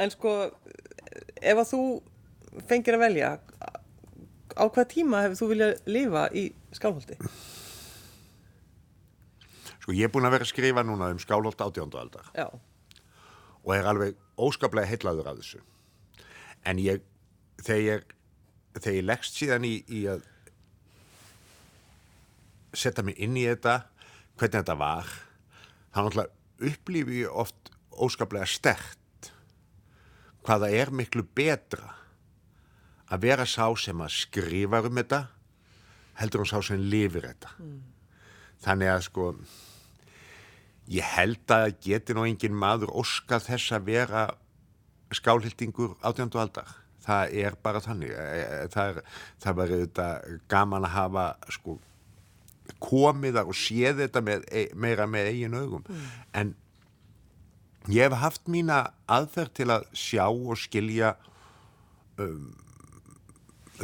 en 0.00 0.12
sko, 0.14 0.32
ef 1.36 1.60
að 1.60 1.68
þú 1.68 1.82
fengir 2.68 2.96
að 2.96 3.04
velja 3.06 3.32
á 4.52 4.64
hvað 4.68 4.88
tíma 4.92 5.24
hefur 5.24 5.40
þú 5.40 5.48
viljað 5.52 5.74
lifa 5.88 6.24
í 6.36 6.44
skálholti? 6.76 7.18
Sko 9.82 9.94
ég 9.96 10.06
er 10.06 10.12
búin 10.14 10.28
að 10.28 10.36
vera 10.36 10.46
að 10.46 10.52
skrifa 10.52 10.84
núna 10.86 11.10
um 11.12 11.20
skálholt 11.22 11.62
átjóndu 11.64 11.98
aldar 11.98 12.28
Já. 12.36 12.48
og 13.62 13.72
er 13.74 13.88
alveg 13.88 14.18
óskaplega 14.36 14.90
heitlaður 14.90 15.32
af 15.32 15.40
þessu 15.40 15.62
en 16.68 16.82
ég 16.82 17.02
þegar 17.62 17.82
ég, 17.82 18.04
þegar 18.78 18.98
ég 18.98 19.08
leggst 19.08 19.40
síðan 19.40 19.66
í, 19.66 19.74
í 19.88 20.04
að 20.10 20.22
setja 22.72 23.04
mig 23.04 23.18
inn 23.20 23.36
í 23.36 23.46
þetta 23.48 23.82
hvernig 24.38 24.60
þetta 24.60 24.78
var 24.80 25.10
þá 25.92 25.98
náttúrulega 25.98 26.70
upplýfi 26.72 27.24
ég 27.24 27.40
oft 27.42 27.72
óskaplega 27.92 28.48
stert 28.48 29.32
hvaða 30.46 30.70
er 30.74 30.92
miklu 30.94 31.24
betra 31.36 32.01
að 33.12 33.26
vera 33.26 33.46
sá 33.48 33.66
sem 33.76 34.00
að 34.00 34.14
skrifa 34.16 34.82
um 34.86 35.00
þetta 35.00 35.26
heldur 36.20 36.42
hún 36.42 36.50
sá 36.50 36.58
sem 36.64 36.80
lifir 36.80 37.28
þetta. 37.28 37.52
Mm. 37.60 37.80
þannig 38.62 38.92
að 38.92 39.00
sko 39.08 39.24
ég 40.92 41.08
held 41.16 41.54
að 41.54 41.74
geti 41.82 42.14
nú 42.14 42.26
engin 42.26 42.54
maður 42.54 42.92
óska 43.02 43.40
þess 43.42 43.74
að 43.74 43.88
vera 43.90 44.26
skálhildingur 45.12 45.96
átjöndu 46.02 46.40
aldar. 46.40 46.68
Það 47.02 47.32
er 47.42 47.56
bara 47.62 47.80
þannig. 47.82 48.12
E, 48.14 48.26
e, 48.38 48.66
það, 48.72 48.92
er, 48.92 49.16
það 49.42 49.56
var 49.58 49.72
auðvitað 49.74 50.36
gaman 50.52 50.86
að 50.86 50.94
hafa 50.96 51.26
sko 51.50 51.76
komið 52.82 53.38
þar 53.38 53.50
og 53.50 53.58
séð 53.58 54.02
þetta 54.04 54.22
með, 54.24 54.44
e, 54.54 54.64
meira 54.78 55.08
með 55.10 55.30
eigin 55.32 55.58
augum. 55.58 55.86
En 56.38 56.54
ég 57.90 58.06
hef 58.06 58.18
haft 58.22 58.46
mína 58.50 58.84
aðferð 59.10 59.54
til 59.58 59.68
að 59.74 59.88
sjá 59.98 60.24
og 60.30 60.58
skilja 60.62 61.16
um, 62.22 62.52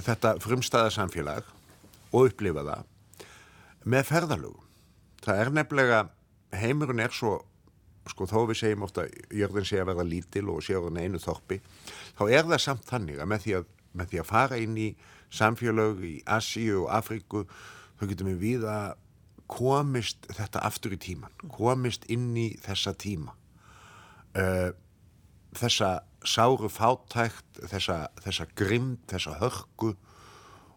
þetta 0.05 0.37
frumstæða 0.43 0.95
samfélag 0.95 1.49
og 2.13 2.31
upplifa 2.31 2.65
það 2.67 3.29
með 3.89 4.09
ferðalögum. 4.09 4.65
Það 5.25 5.43
er 5.43 5.51
nefnilega 5.57 6.01
heimurinn 6.59 7.05
er 7.05 7.15
svo 7.15 7.39
sko 8.09 8.29
þó 8.29 8.39
við 8.49 8.61
segjum 8.63 8.87
ofta 8.87 9.05
jörðin 9.35 9.67
sé 9.69 9.81
að 9.83 9.91
verða 9.91 10.07
lítil 10.09 10.47
og 10.53 10.63
sé 10.65 10.77
orðin 10.79 11.03
einu 11.03 11.21
þorpi 11.21 11.59
þá 12.17 12.23
er 12.29 12.47
það 12.49 12.63
samt 12.65 12.87
þannig 12.89 13.21
að 13.21 13.31
með 13.33 13.45
því 13.45 13.55
að, 13.59 13.67
með 14.01 14.11
því 14.13 14.21
að 14.23 14.31
fara 14.31 14.61
inn 14.63 14.79
í 14.81 14.89
samfélag 15.39 16.01
í 16.09 16.15
Asíu 16.39 16.85
og 16.85 16.91
Afríku 16.97 17.45
þá 17.99 18.07
getum 18.09 18.31
við 18.33 18.41
við 18.45 18.67
að 18.73 18.97
komist 19.49 20.29
þetta 20.29 20.65
aftur 20.69 20.97
í 20.97 21.01
tíman 21.01 21.49
komist 21.53 22.05
inn 22.13 22.31
í 22.37 22.51
þessa 22.65 22.95
tíma. 23.01 23.33
Uh, 24.37 24.71
þessa 25.57 25.99
sáru 26.29 26.69
fátækt 26.73 27.63
þessa, 27.71 28.09
þessa 28.25 28.47
grimd, 28.59 29.01
þessa 29.11 29.39
hörku 29.41 29.95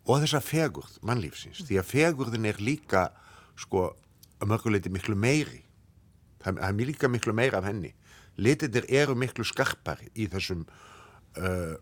og 0.08 0.22
þessa 0.24 0.42
fegurð 0.44 0.98
mannlífsins. 1.06 1.64
Því 1.68 1.80
að 1.82 1.90
fegurðin 1.92 2.48
er 2.50 2.62
líka 2.64 3.10
sko 3.60 3.92
að 4.42 4.52
mörguleiti 4.54 4.92
miklu 4.94 5.16
meiri. 5.20 5.62
Það, 6.42 6.62
er 6.66 6.88
líka 6.90 7.10
miklu 7.12 7.36
meira 7.38 7.62
af 7.62 7.68
henni. 7.70 7.94
Litinir 8.42 8.88
eru 8.90 9.16
miklu 9.20 9.46
skarpari 9.46 10.08
í 10.18 10.26
þessum 10.32 10.64
uh, 11.38 11.76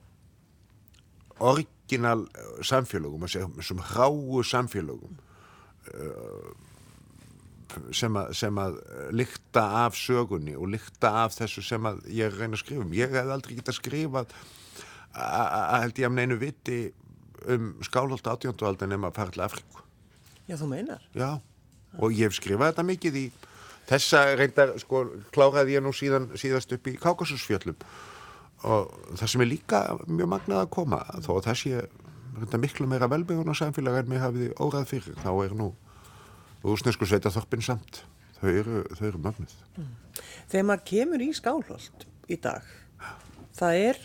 orginal 1.40 2.26
samfélögum 2.66 3.24
þessum 3.30 3.84
hráu 3.94 4.44
samfélögum. 4.44 5.16
Uh, 5.94 6.52
sem, 7.96 8.16
að, 8.18 8.32
sem 8.38 8.62
að 8.62 8.78
lykta 9.16 9.66
af 9.84 9.98
sögunni 9.98 10.56
og 10.58 10.72
lykta 10.74 11.12
af 11.24 11.36
þessu 11.38 11.64
sem 11.66 11.90
að 11.90 12.02
ég 12.14 12.34
reyna 12.36 12.58
að 12.58 12.64
skrifa 12.64 12.86
um. 12.86 12.96
Ég 12.96 13.14
hef 13.14 13.34
aldrei 13.36 13.58
getað 13.60 13.78
skrifað 13.80 14.34
að 15.20 15.84
held 15.84 16.02
ég 16.02 16.10
að 16.10 16.18
neinu 16.18 16.40
viti 16.40 16.80
um 17.50 17.72
skálholt 17.86 18.28
átjóndualdin 18.28 18.92
nema 18.94 19.10
að 19.10 19.20
fara 19.20 19.36
til 19.36 19.46
Afríku. 19.46 19.84
Já, 20.50 20.58
þú 20.60 20.70
meinar? 20.72 21.04
Já, 21.18 21.40
og 21.98 22.14
ég 22.14 22.30
hef 22.30 22.38
skrifað 22.38 22.74
þetta 22.74 22.88
mikið 22.90 23.20
í 23.20 23.26
þessa 23.90 24.24
reyndar, 24.38 24.76
sko, 24.82 25.04
kláraði 25.34 25.78
ég 25.78 25.86
nú 25.86 25.94
síðan 25.96 26.30
síðast 26.38 26.74
upp 26.76 26.90
í 26.90 26.98
Kákasusfjöllum. 27.02 27.78
Og 28.70 28.90
það 29.16 29.32
sem 29.32 29.44
er 29.46 29.50
líka 29.50 29.84
mjög 30.06 30.32
magnað 30.34 30.64
að 30.66 30.72
koma, 30.76 31.04
þó 31.24 31.32
að 31.38 31.46
það 31.48 31.60
sé 31.62 31.84
reyndar 32.40 32.62
miklu 32.62 32.90
meira 32.90 33.10
velbyggun 33.12 33.54
á 33.54 33.56
samfélag 33.58 34.02
en 34.02 34.12
mér 34.12 34.26
hafiði 34.26 34.50
órað 34.60 34.90
fyrir, 34.92 35.16
þá 35.24 35.32
er 35.46 35.56
nú 35.58 35.72
úsnesku 36.64 37.08
sveitaþorpin 37.08 37.64
samt 37.66 38.04
þau 38.40 38.50
eru, 38.52 38.84
þau 38.98 39.06
eru 39.12 39.24
magnuð 39.24 39.58
mm. 39.78 39.92
Þegar 40.50 40.66
maður 40.68 40.86
kemur 40.90 41.24
í 41.24 41.30
skálholt 41.38 42.08
í 42.30 42.40
dag 42.42 42.66
það 43.60 43.84
er 43.84 44.02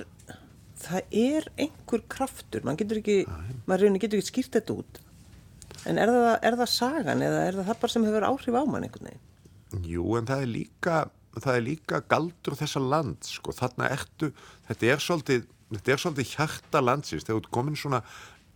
það 0.85 1.17
er 1.25 1.49
einhver 1.57 2.05
kraftur 2.11 2.67
maður 2.67 2.85
getur 2.85 3.01
ekki, 3.01 3.19
maður 3.67 3.99
getur 4.03 4.21
ekki 4.21 4.31
skýrt 4.31 4.59
þetta 4.59 4.79
út 4.83 5.05
En 5.89 6.01
er 6.01 6.11
það, 6.13 6.31
er 6.47 6.57
það 6.61 6.71
sagan 6.73 7.25
eða 7.25 7.41
er 7.45 7.59
það 7.59 7.69
það 7.69 7.81
bara 7.83 7.95
sem 7.95 8.07
hefur 8.09 8.27
áhrif 8.29 8.57
á 8.57 8.63
mann 8.65 8.87
einhvern 8.87 9.11
veginn? 9.11 9.89
Jú, 9.91 10.05
en 10.19 10.29
það 10.29 10.45
er 10.45 10.51
líka, 10.53 11.01
það 11.37 11.59
er 11.59 11.65
líka 11.67 12.01
galdur 12.13 12.57
þessa 12.61 12.83
land, 12.85 13.27
sko, 13.29 13.55
þarna 13.57 13.91
ertu, 13.93 14.31
þetta 14.69 14.93
er 14.95 15.03
svolítið, 15.05 15.49
þetta 15.75 15.95
er 15.95 16.03
svolítið 16.05 16.31
hjarta 16.31 16.83
landsins, 16.85 17.27
þegar 17.27 17.45
þú 17.45 17.53
komin 17.59 17.79
svona 17.81 18.01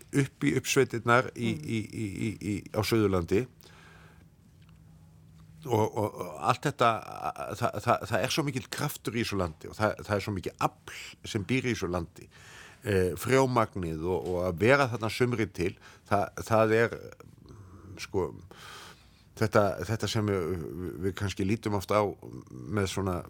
upp 0.08 0.46
í 0.48 0.54
uppsveitirnar 0.56 1.28
í, 1.34 1.50
mm. 1.52 1.66
í, 1.68 2.30
í, 2.38 2.54
á 2.72 2.80
Suðurlandi 2.80 3.42
og, 5.66 5.96
og, 5.98 6.20
og 6.22 6.36
allt 6.50 6.68
þetta, 6.68 6.90
það, 7.58 7.80
það, 7.84 8.04
það 8.10 8.22
er 8.22 8.34
svo 8.34 8.44
mikil 8.46 8.66
kraftur 8.70 9.16
í 9.16 9.24
þessu 9.24 9.40
landi 9.40 9.70
og 9.70 9.78
það, 9.78 10.04
það 10.06 10.14
er 10.16 10.24
svo 10.26 10.34
mikil 10.36 10.54
afl 10.68 11.32
sem 11.32 11.46
býr 11.48 11.66
í 11.66 11.74
þessu 11.74 11.90
landi 11.90 12.28
e, 12.28 12.94
frjómagnið 13.18 14.06
og, 14.06 14.30
og 14.32 14.46
að 14.48 14.62
vera 14.62 14.88
þarna 14.92 15.12
sömrið 15.12 15.54
til 15.58 15.72
það, 16.08 16.74
er 16.78 16.96
sko 17.98 18.28
þetta, 19.38 19.64
þetta 19.90 20.10
sem 20.10 20.30
við, 20.30 20.64
við 21.06 21.18
kannski 21.18 21.46
lítum 21.46 21.78
ofta 21.78 22.02
á 22.02 22.04
með 22.48 22.90
svona 22.94 23.20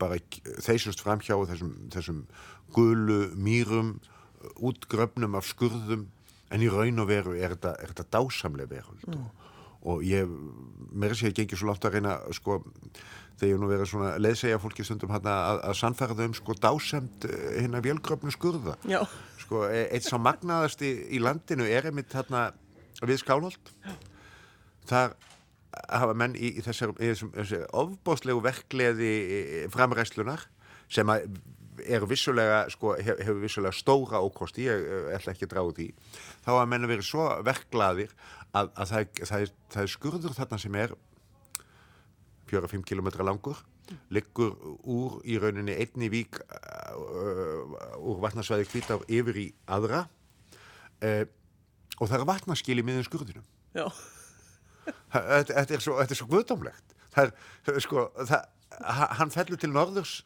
bara 0.00 0.18
þeysust 0.60 1.02
framhjá 1.04 1.38
þessum, 1.48 1.74
þessum 1.92 2.24
gulu 2.74 3.22
mýrum 3.38 3.96
útgröfnum 4.60 5.36
af 5.38 5.48
skurðum 5.48 6.08
en 6.50 6.64
í 6.64 6.70
raun 6.72 7.02
og 7.02 7.10
veru 7.10 7.36
er 7.38 7.54
þetta, 7.54 7.76
þetta 7.90 8.08
dásamlega 8.16 8.72
veröld 8.72 9.06
mm. 9.08 9.28
Og, 9.82 10.04
ég 10.04 10.28
mér 10.90 11.14
sér 11.14 11.30
að 11.30 11.32
ég 11.32 11.38
gengi 11.40 11.58
svo 11.58 11.70
látt 11.70 11.86
að 11.88 11.96
reyna 11.96 12.18
sko 12.36 12.60
þegar 13.40 13.52
ég 13.54 13.60
nú 13.60 13.70
verið 13.70 13.88
svona 13.88 14.10
leðsegja 14.20 14.60
fólki 14.60 14.84
stundum 14.84 15.12
hana, 15.14 15.36
að, 15.52 15.62
að 15.70 15.78
sannfæra 15.80 16.16
um 16.26 16.36
sko 16.36 16.56
dásemt 16.60 17.26
hérna 17.30 17.80
vélgröfnu 17.84 18.34
skurða. 18.34 18.76
Já. 18.84 19.00
sko 19.40 19.64
e, 19.70 19.86
eitt 19.88 20.04
sá 20.04 20.18
magnaðast 20.20 20.84
í, 20.84 20.92
í 21.16 21.22
landinu 21.22 21.68
er 21.68 21.88
einmitt 21.88 22.12
hérna 22.12 22.50
við 23.00 23.22
Skálholt. 23.22 23.72
Þar 24.90 25.16
hafa 25.88 26.16
menn 26.18 26.34
í, 26.36 26.56
í 26.58 26.64
þessar, 26.66 26.92
ofbóðslegu 27.78 28.42
verkleði 28.44 29.14
framræslunar 29.72 30.44
sem 30.90 31.08
að 31.12 31.30
eru 31.86 32.08
vissulega, 32.10 32.64
sko, 32.72 32.94
hefur 33.00 33.24
hef 33.24 33.38
vissulega 33.40 33.72
stóra 33.76 34.20
ókosti, 34.20 34.66
ég 34.66 35.14
ætla 35.16 35.32
ekki 35.32 35.46
að 35.46 35.52
draga 35.54 35.74
því, 35.78 35.86
þá 36.44 36.50
að 36.56 36.70
menna 36.72 36.90
verið 36.90 37.06
svo 37.08 37.28
verklaðir 37.46 38.12
að, 38.56 38.70
að 38.74 38.92
það, 38.92 39.10
það, 39.20 39.42
er, 39.44 39.52
það 39.72 39.82
er 39.82 39.92
skurður 39.94 40.36
þarna 40.36 40.60
sem 40.60 40.78
er 40.80 40.94
4-5 42.50 42.86
km 42.88 43.10
langur 43.22 43.60
liggur 44.14 44.54
úr 44.86 45.18
í 45.26 45.38
rauninni 45.42 45.74
einni 45.82 46.10
vík 46.12 46.38
uh, 46.38 47.98
úr 47.98 48.20
vatnarsvæði 48.22 48.68
kvítár 48.70 49.04
yfir 49.10 49.40
í 49.42 49.46
aðra 49.70 50.04
uh, 50.06 51.24
og 51.98 52.06
það 52.06 52.16
er 52.20 52.28
vatnaskil 52.30 52.78
í 52.80 52.86
miðun 52.86 53.04
skurðinum. 53.04 53.44
Þetta 55.12 55.76
er 55.76 55.82
svo, 55.84 55.98
svo 56.16 56.26
guðdómlegt. 56.30 56.94
Það 57.12 57.32
er 57.74 57.84
sko 57.84 58.06
það, 58.16 58.46
hann 59.18 59.34
fellur 59.34 59.60
til 59.60 59.72
norðurs 59.74 60.20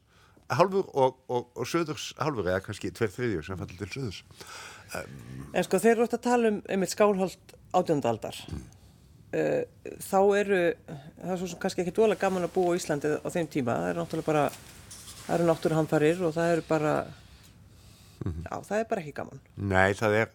halvur 0.50 0.88
og, 0.92 1.18
og, 1.28 1.50
og 1.57 1.66
söðurs 1.68 2.12
halvur 2.20 2.48
eða 2.48 2.62
kannski 2.64 2.92
tveir 2.92 3.12
þriðjur 3.14 3.46
sem 3.46 3.59
fellur 3.59 3.80
til 3.80 3.92
söðurs 3.94 4.22
um, 4.98 5.50
En 5.54 5.64
sko 5.64 5.80
þeir 5.80 5.94
eru 5.96 6.07
átt 6.09 6.18
að 6.18 6.26
tala 6.28 6.52
um 6.52 6.62
einmitt 6.68 6.92
skálholt 6.92 7.54
átjöndaldar 7.74 8.40
mm. 8.50 8.64
Uh, 9.35 9.64
þá 9.98 10.18
eru, 10.38 10.59
það 11.18 11.33
er 11.33 11.40
svo 11.40 11.57
kannski 11.59 11.83
ekki 11.83 11.92
dvolega 11.96 12.22
gaman 12.22 12.46
að 12.46 12.52
búa 12.54 12.74
í 12.76 12.78
Íslandi 12.78 13.11
á 13.18 13.28
þeim 13.35 13.48
tíma, 13.50 13.74
það 13.80 13.88
er 13.88 13.96
náttúrulega 13.98 14.28
bara, 14.28 14.42
það 15.24 15.33
eru 15.35 15.46
náttúruhamfarir 15.48 16.20
og 16.22 16.35
það 16.37 16.50
eru 16.52 16.64
bara, 16.68 16.92
mm 18.20 18.28
-hmm. 18.28 18.44
já 18.44 18.68
það 18.68 18.78
er 18.78 18.87
bara 18.92 19.02
ekki 19.02 19.14
gaman. 19.16 19.40
Nei, 19.57 19.94
það 19.98 20.14
er, 20.20 20.30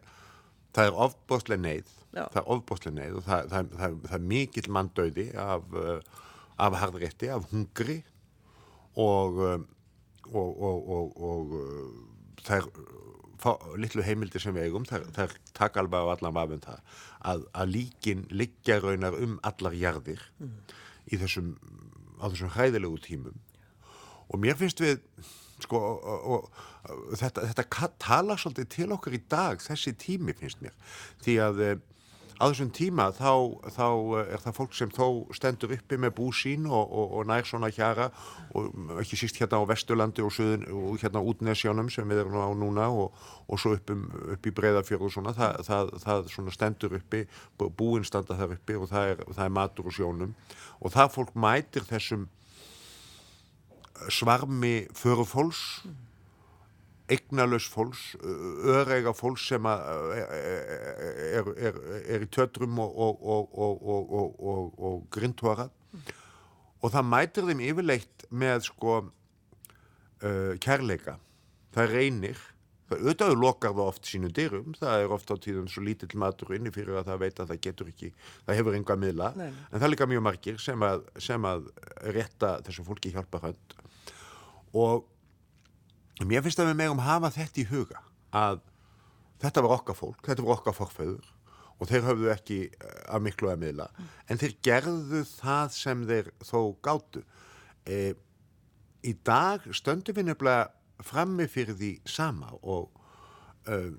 það 0.75 0.85
er 0.85 0.99
ofbóstlega 1.05 1.61
neyð, 1.61 1.93
já. 2.11 2.25
það 2.33 2.41
er 2.41 2.51
ofbóstlega 2.57 2.95
neyð 2.97 3.15
og 3.15 3.23
það, 3.29 3.47
það, 3.53 3.71
það, 3.77 4.13
er 4.19 4.27
mikill 4.33 4.69
manndauði 4.69 5.27
af, 5.45 5.63
uh, 5.71 5.99
af 6.57 6.79
harðrétti, 6.81 7.31
af 7.31 7.47
hungri 7.53 8.03
og, 8.95 9.39
uh, 9.39 9.59
og, 10.33 10.63
og, 10.69 11.19
og 11.29 11.53
það 12.45 12.61
er 12.61 13.77
litlu 13.79 14.03
heimildir 14.03 14.43
sem 14.43 14.55
við 14.55 14.67
eigum, 14.67 14.87
það 14.87 15.21
er 15.23 15.35
takk 15.55 15.77
alveg 15.79 16.07
á 16.07 16.11
allan 16.15 16.35
vafum 16.35 16.63
það 16.63 16.79
að, 17.31 17.45
að 17.53 17.75
líkin 17.75 18.25
liggja 18.31 18.79
raunar 18.83 19.15
um 19.19 19.37
allar 19.47 19.77
jarðir 19.79 20.23
mm. 20.39 20.55
í 21.11 21.19
þessum 21.21 21.53
á 22.19 22.25
þessum 22.27 22.51
hræðilegu 22.55 22.99
tímum 23.05 23.37
og 24.29 24.41
mér 24.43 24.57
finnst 24.59 24.81
við 24.83 24.99
sko 25.63 25.79
og, 25.79 26.25
og, 26.33 26.49
og 26.89 27.15
þetta, 27.19 27.47
þetta 27.51 27.89
tala 27.99 28.37
svolítið 28.39 28.69
til 28.75 28.89
okkar 28.95 29.15
í 29.17 29.21
dag 29.31 29.63
þessi 29.63 29.95
tími 29.99 30.35
finnst 30.37 30.61
mér 30.63 30.75
því 31.23 31.37
að 31.43 31.63
eh, 31.65 31.79
á 32.39 32.43
þessum 32.47 32.69
tíma 32.71 33.09
þá, 33.15 33.31
þá 33.75 33.85
eh, 33.89 34.31
er 34.35 34.43
það 34.43 34.55
fólk 34.55 34.75
sem 34.77 34.91
þó 34.95 35.05
stendur 35.35 35.73
uppi 35.75 35.99
með 35.99 36.13
bú 36.19 36.29
sín 36.35 36.69
og, 36.69 36.87
og, 36.87 37.13
og 37.19 37.27
nær 37.27 37.47
svona 37.47 37.69
hjara 37.75 38.07
og 38.55 38.97
ekki 39.03 39.19
síst 39.19 39.41
hérna 39.41 39.59
á 39.59 39.69
Vesturlandi 39.69 40.23
og, 40.23 40.31
suðun, 40.33 40.65
og 40.71 40.97
hérna 41.03 41.23
út 41.23 41.43
Nesjónum 41.45 41.91
sem 41.91 42.07
við 42.09 42.23
erum 42.23 42.39
á 42.39 42.49
núna 42.55 42.87
og 42.95 43.59
svo 43.59 43.75
upp, 43.75 43.91
um, 43.91 44.07
upp 44.35 44.47
í 44.47 44.55
Breiðafjörðu 44.55 45.09
og 45.09 45.15
svona 45.17 45.35
það, 45.35 45.61
það, 45.67 45.93
það 46.05 46.33
svona 46.33 46.55
stendur 46.55 46.97
uppi 46.99 47.25
búinn 47.59 48.07
standa 48.07 48.39
þar 48.39 48.55
uppi 48.55 48.79
og 48.79 48.89
það 48.91 49.13
er, 49.13 49.23
það 49.29 49.45
er 49.45 49.55
matur 49.59 49.89
og 49.91 49.95
sjónum. 49.95 50.35
Og 50.79 50.95
það 50.95 51.15
fólk 51.17 51.35
mætir 51.35 51.87
þessum 51.89 52.29
svarmi 54.07 54.87
förufólks 54.95 55.83
eignalös 57.09 57.65
fólks, 57.71 58.03
öðreika 58.21 59.13
fólks 59.17 59.47
sem 59.49 59.65
er, 59.69 61.49
er, 61.57 61.79
er 62.05 62.25
í 62.25 62.29
tötrum 62.31 62.79
og, 62.83 62.99
og, 63.25 63.55
og, 63.57 64.77
og 64.77 65.01
grindhóra 65.13 65.69
og 66.79 66.93
það 66.93 67.09
mætir 67.09 67.49
þeim 67.49 67.65
yfirleitt 67.65 68.29
með 68.29 68.63
sko 68.69 68.93
uh, 69.01 70.53
kærleika. 70.63 71.17
Það 71.75 71.93
reynir. 71.95 72.45
Það 72.89 73.03
auðvitaðu 73.03 73.35
lokar 73.37 73.73
það 73.75 73.91
oft 73.91 74.07
sínu 74.09 74.31
dyrum, 74.33 74.71
það 74.79 75.03
er 75.03 75.11
oft 75.13 75.29
á 75.29 75.35
tíðan 75.37 75.67
svo 75.69 75.83
lítill 75.85 76.15
matur 76.17 76.55
inni 76.57 76.71
fyrir 76.73 76.97
að 76.97 77.11
það 77.11 77.19
veit 77.21 77.41
að 77.43 77.51
það 77.51 77.59
getur 77.67 77.91
ekki, 77.91 78.09
það 78.47 78.57
hefur 78.57 78.77
enga 78.79 78.95
miðla, 78.97 79.27
nei. 79.37 79.49
en 79.51 79.75
það 79.75 79.85
er 79.85 79.93
líka 79.93 80.07
mjög 80.09 80.23
margir 80.25 80.57
sem 80.63 80.85
að, 80.87 81.03
sem 81.21 81.45
að 81.45 81.67
rétta 82.15 82.55
þessu 82.65 82.87
fólki 82.87 83.11
hjálpa 83.13 83.43
hönd 83.43 83.75
og 84.73 85.05
mér 86.27 86.43
finnst 86.43 86.59
að 86.59 86.71
við 86.71 86.79
megum 86.81 87.03
hafa 87.05 87.31
þetta 87.31 87.61
í 87.61 87.67
huga 87.69 88.01
að 88.35 88.63
þetta 89.39 89.63
var 89.63 89.75
okkar 89.77 89.95
fólk, 89.95 90.23
þetta 90.25 90.45
var 90.45 90.57
okkar 90.57 90.75
forföður 90.75 91.29
og 91.79 91.87
þeir 91.87 92.07
höfðu 92.09 92.31
ekki 92.33 92.57
eh, 92.67 92.97
að 93.07 93.25
miklu 93.27 93.51
að 93.51 93.61
miðla. 93.63 93.87
En 94.27 94.39
þeir 94.41 94.55
gerðu 94.65 95.23
það 95.29 95.71
sem 95.77 96.01
þeir 96.09 96.31
þó 96.43 96.59
gátu. 96.83 97.23
E, 97.87 97.99
í 99.07 99.13
dag 99.25 99.63
stöndum 99.71 100.17
við 100.17 100.27
nefnilega 100.27 101.05
frammi 101.07 101.47
fyrir 101.47 101.77
því 101.79 101.93
sama 102.03 102.51
og 102.59 102.89
uh, 103.71 103.93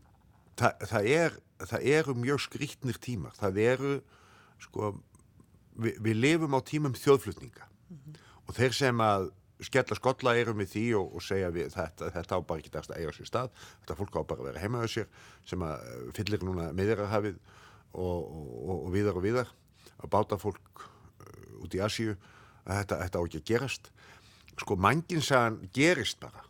það, 0.61 0.83
það, 0.90 1.06
er, 1.09 1.37
það 1.64 1.87
eru 1.94 2.14
mjög 2.20 2.42
skrítnir 2.44 2.98
tímar. 3.00 3.33
Það 3.38 3.61
eru 3.64 3.92
sko, 4.61 4.90
við, 5.80 5.96
við 6.04 6.20
lifum 6.20 6.56
á 6.56 6.61
tímum 6.68 6.96
þjóðflutninga. 7.00 7.70
Og 8.44 8.52
þeir 8.59 8.76
sem 8.76 9.00
að 9.00 9.30
skella 9.66 9.96
skolla 9.99 10.35
eru 10.38 10.55
með 10.57 10.73
því 10.75 10.85
og, 10.99 11.14
og 11.16 11.25
segja 11.25 11.51
við 11.55 11.73
þetta, 11.75 12.11
þetta 12.16 12.38
á 12.38 12.40
bara 12.49 12.62
ekki 12.62 12.73
dæst 12.75 12.92
að 12.92 13.01
eiga 13.03 13.14
sér 13.16 13.31
stað. 13.31 13.55
Þetta 13.83 13.96
fólk 13.99 14.18
á 14.18 14.23
bara 14.23 14.44
að 14.44 14.51
vera 14.51 14.62
heima 14.64 14.83
á 14.85 14.88
sér 14.90 15.09
sem 15.49 15.64
að 15.66 15.87
eh, 15.87 16.05
fyllir 16.16 16.46
núna 16.46 16.68
miðjararhafið 16.77 17.40
og, 17.92 18.20
og, 18.20 18.77
og 18.77 18.90
viðar 18.94 19.20
og 19.20 19.27
viðar 19.27 19.55
að 20.01 20.12
báta 20.12 20.38
fólk 20.40 20.85
uh, 20.85 21.64
út 21.64 21.75
í 21.77 21.83
Asíu 21.85 22.14
að 22.64 22.81
þetta, 22.81 23.01
þetta 23.05 23.20
á 23.20 23.25
ekki 23.25 23.42
að 23.42 23.49
gerast. 23.51 23.90
Sko 24.61 24.77
mannginsagan 24.81 25.61
gerist 25.75 26.20
bara 26.23 26.46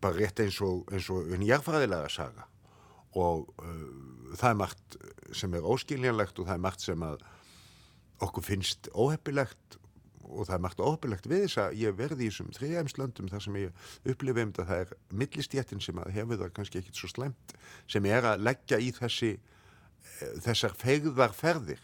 bara 0.00 0.18
rétt 0.18 0.42
eins 0.44 0.58
og 0.60 0.90
eins 0.92 1.08
og 1.12 1.30
en 1.32 1.44
jærfræðilega 1.46 2.10
saga. 2.12 2.44
Og 3.16 3.46
uh, 3.62 4.36
það 4.36 4.50
er 4.50 4.60
margt 4.60 4.98
sem 5.36 5.54
er 5.56 5.66
óskiljanlegt 5.66 6.38
og 6.40 6.48
það 6.48 6.58
er 6.58 6.64
margt 6.66 6.84
sem 6.84 7.06
að 7.06 7.24
okkur 8.24 8.44
finnst 8.44 8.90
óheppilegt 8.96 9.78
og 10.26 10.46
það 10.48 10.54
er 10.56 10.62
margt 10.64 10.82
óheppilegt 10.82 11.28
við 11.30 11.44
þess 11.46 11.60
að 11.62 11.76
ég 11.80 11.96
verði 11.98 12.26
í 12.26 12.30
þessum 12.30 12.52
þriðjæmslöndum 12.56 13.30
þar 13.32 13.44
sem 13.44 13.58
ég 13.60 13.90
upplifi 14.12 14.44
um 14.44 14.52
þetta 14.52 14.66
það 14.70 14.82
er 14.84 14.94
millistjættin 15.22 15.84
sem 15.84 16.00
að 16.02 16.14
hefur 16.16 16.40
það 16.42 16.54
kannski 16.58 16.80
ekkit 16.82 17.00
svo 17.00 17.10
slemt 17.12 17.56
sem 17.92 18.08
er 18.10 18.28
að 18.32 18.46
leggja 18.46 18.80
í 18.82 18.92
þessi 18.96 19.32
eh, 19.36 20.36
þessar 20.46 20.76
fegðarferðir 20.82 21.82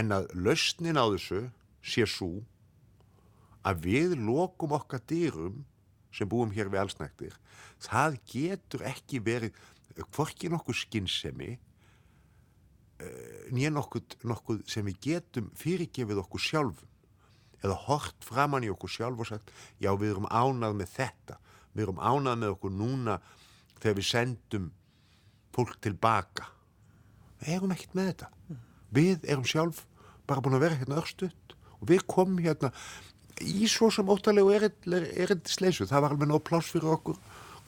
en 0.00 0.14
að 0.16 0.30
lausnin 0.34 1.00
á 1.00 1.04
þessu 1.06 1.42
sé 1.82 2.06
svo 2.08 2.32
að 3.66 3.84
við 3.86 4.16
lokum 4.20 4.76
okkar 4.76 5.02
dýrum 5.10 5.64
sem 6.14 6.28
búum 6.28 6.52
hér 6.54 6.70
við 6.72 6.84
allsnæktir 6.84 7.36
það 7.82 8.20
getur 8.32 8.86
ekki 8.88 9.20
verið 9.24 9.58
hvorki 10.14 10.48
nokkuð 10.50 10.80
skinnsemi 10.84 11.58
nýja 13.54 13.72
nokkuð, 13.72 14.16
nokkuð 14.28 14.62
sem 14.70 14.86
við 14.86 15.00
getum 15.06 15.50
fyrirgefið 15.58 16.22
okkur 16.22 16.44
sjálfum 16.44 16.89
eða 17.60 17.76
hort 17.86 18.24
framann 18.24 18.64
í 18.64 18.70
okkur 18.72 18.92
sjálf 18.92 19.20
og 19.20 19.28
sagt 19.28 19.52
já 19.82 19.90
við 19.92 20.14
erum 20.14 20.28
ánað 20.30 20.78
með 20.80 20.94
þetta. 20.96 21.36
Við 21.74 21.84
erum 21.86 22.00
ánað 22.00 22.40
með 22.40 22.54
okkur 22.56 22.74
núna 22.74 23.18
þegar 23.80 23.98
við 23.98 24.08
sendum 24.08 24.70
fólk 25.54 25.76
tilbaka. 25.84 26.48
Við 27.40 27.54
erum 27.56 27.74
ekkert 27.74 27.96
með 27.98 28.10
þetta. 28.12 28.30
Við 28.90 29.28
erum 29.28 29.46
sjálf 29.48 29.84
bara 30.28 30.42
búin 30.44 30.58
að 30.58 30.66
vera 30.66 30.80
hérna 30.80 31.00
örstuðt 31.00 31.54
og 31.80 31.86
við 31.90 32.04
komum 32.10 32.40
hérna 32.42 32.72
í 33.40 33.68
svo 33.70 33.88
sem 33.92 34.08
óttalegu 34.12 34.52
erindisleisu 34.52 35.86
það 35.88 36.04
var 36.04 36.14
alveg 36.14 36.28
nóg 36.28 36.42
pláss 36.44 36.72
fyrir 36.72 36.92
okkur 36.92 37.16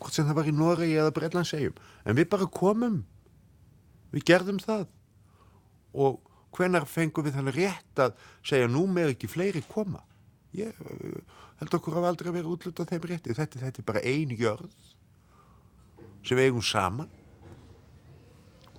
hvort 0.02 0.16
sem 0.16 0.26
það 0.28 0.38
var 0.38 0.50
í 0.50 0.54
Noregi 0.56 0.98
eða 1.00 1.14
Breitlandsegjum 1.16 1.78
en 2.04 2.18
við 2.18 2.28
bara 2.32 2.50
komum. 2.52 3.00
Við 4.12 4.26
gerðum 4.28 4.58
það. 4.60 4.84
Og 5.96 6.18
hvenar 6.52 6.86
fengum 6.88 7.26
við 7.26 7.38
þannig 7.38 7.58
rétt 7.58 8.02
að 8.06 8.16
segja 8.44 8.70
nú 8.70 8.86
með 8.90 9.14
ekki 9.14 9.30
fleiri 9.32 9.62
koma 9.68 10.02
ég 10.56 10.80
uh, 10.84 11.20
held 11.60 11.76
okkur 11.78 11.98
að 12.00 12.08
aldrei 12.10 12.32
vera 12.34 12.52
útluta 12.52 12.86
þeim 12.88 13.06
rétti. 13.08 13.36
Þetta, 13.36 13.60
þetta 13.62 13.82
er 13.82 13.88
bara 13.88 14.04
ein 14.08 14.34
jörð 14.36 14.72
sem 16.22 16.38
við 16.38 16.50
eigum 16.50 16.64
saman. 16.66 17.10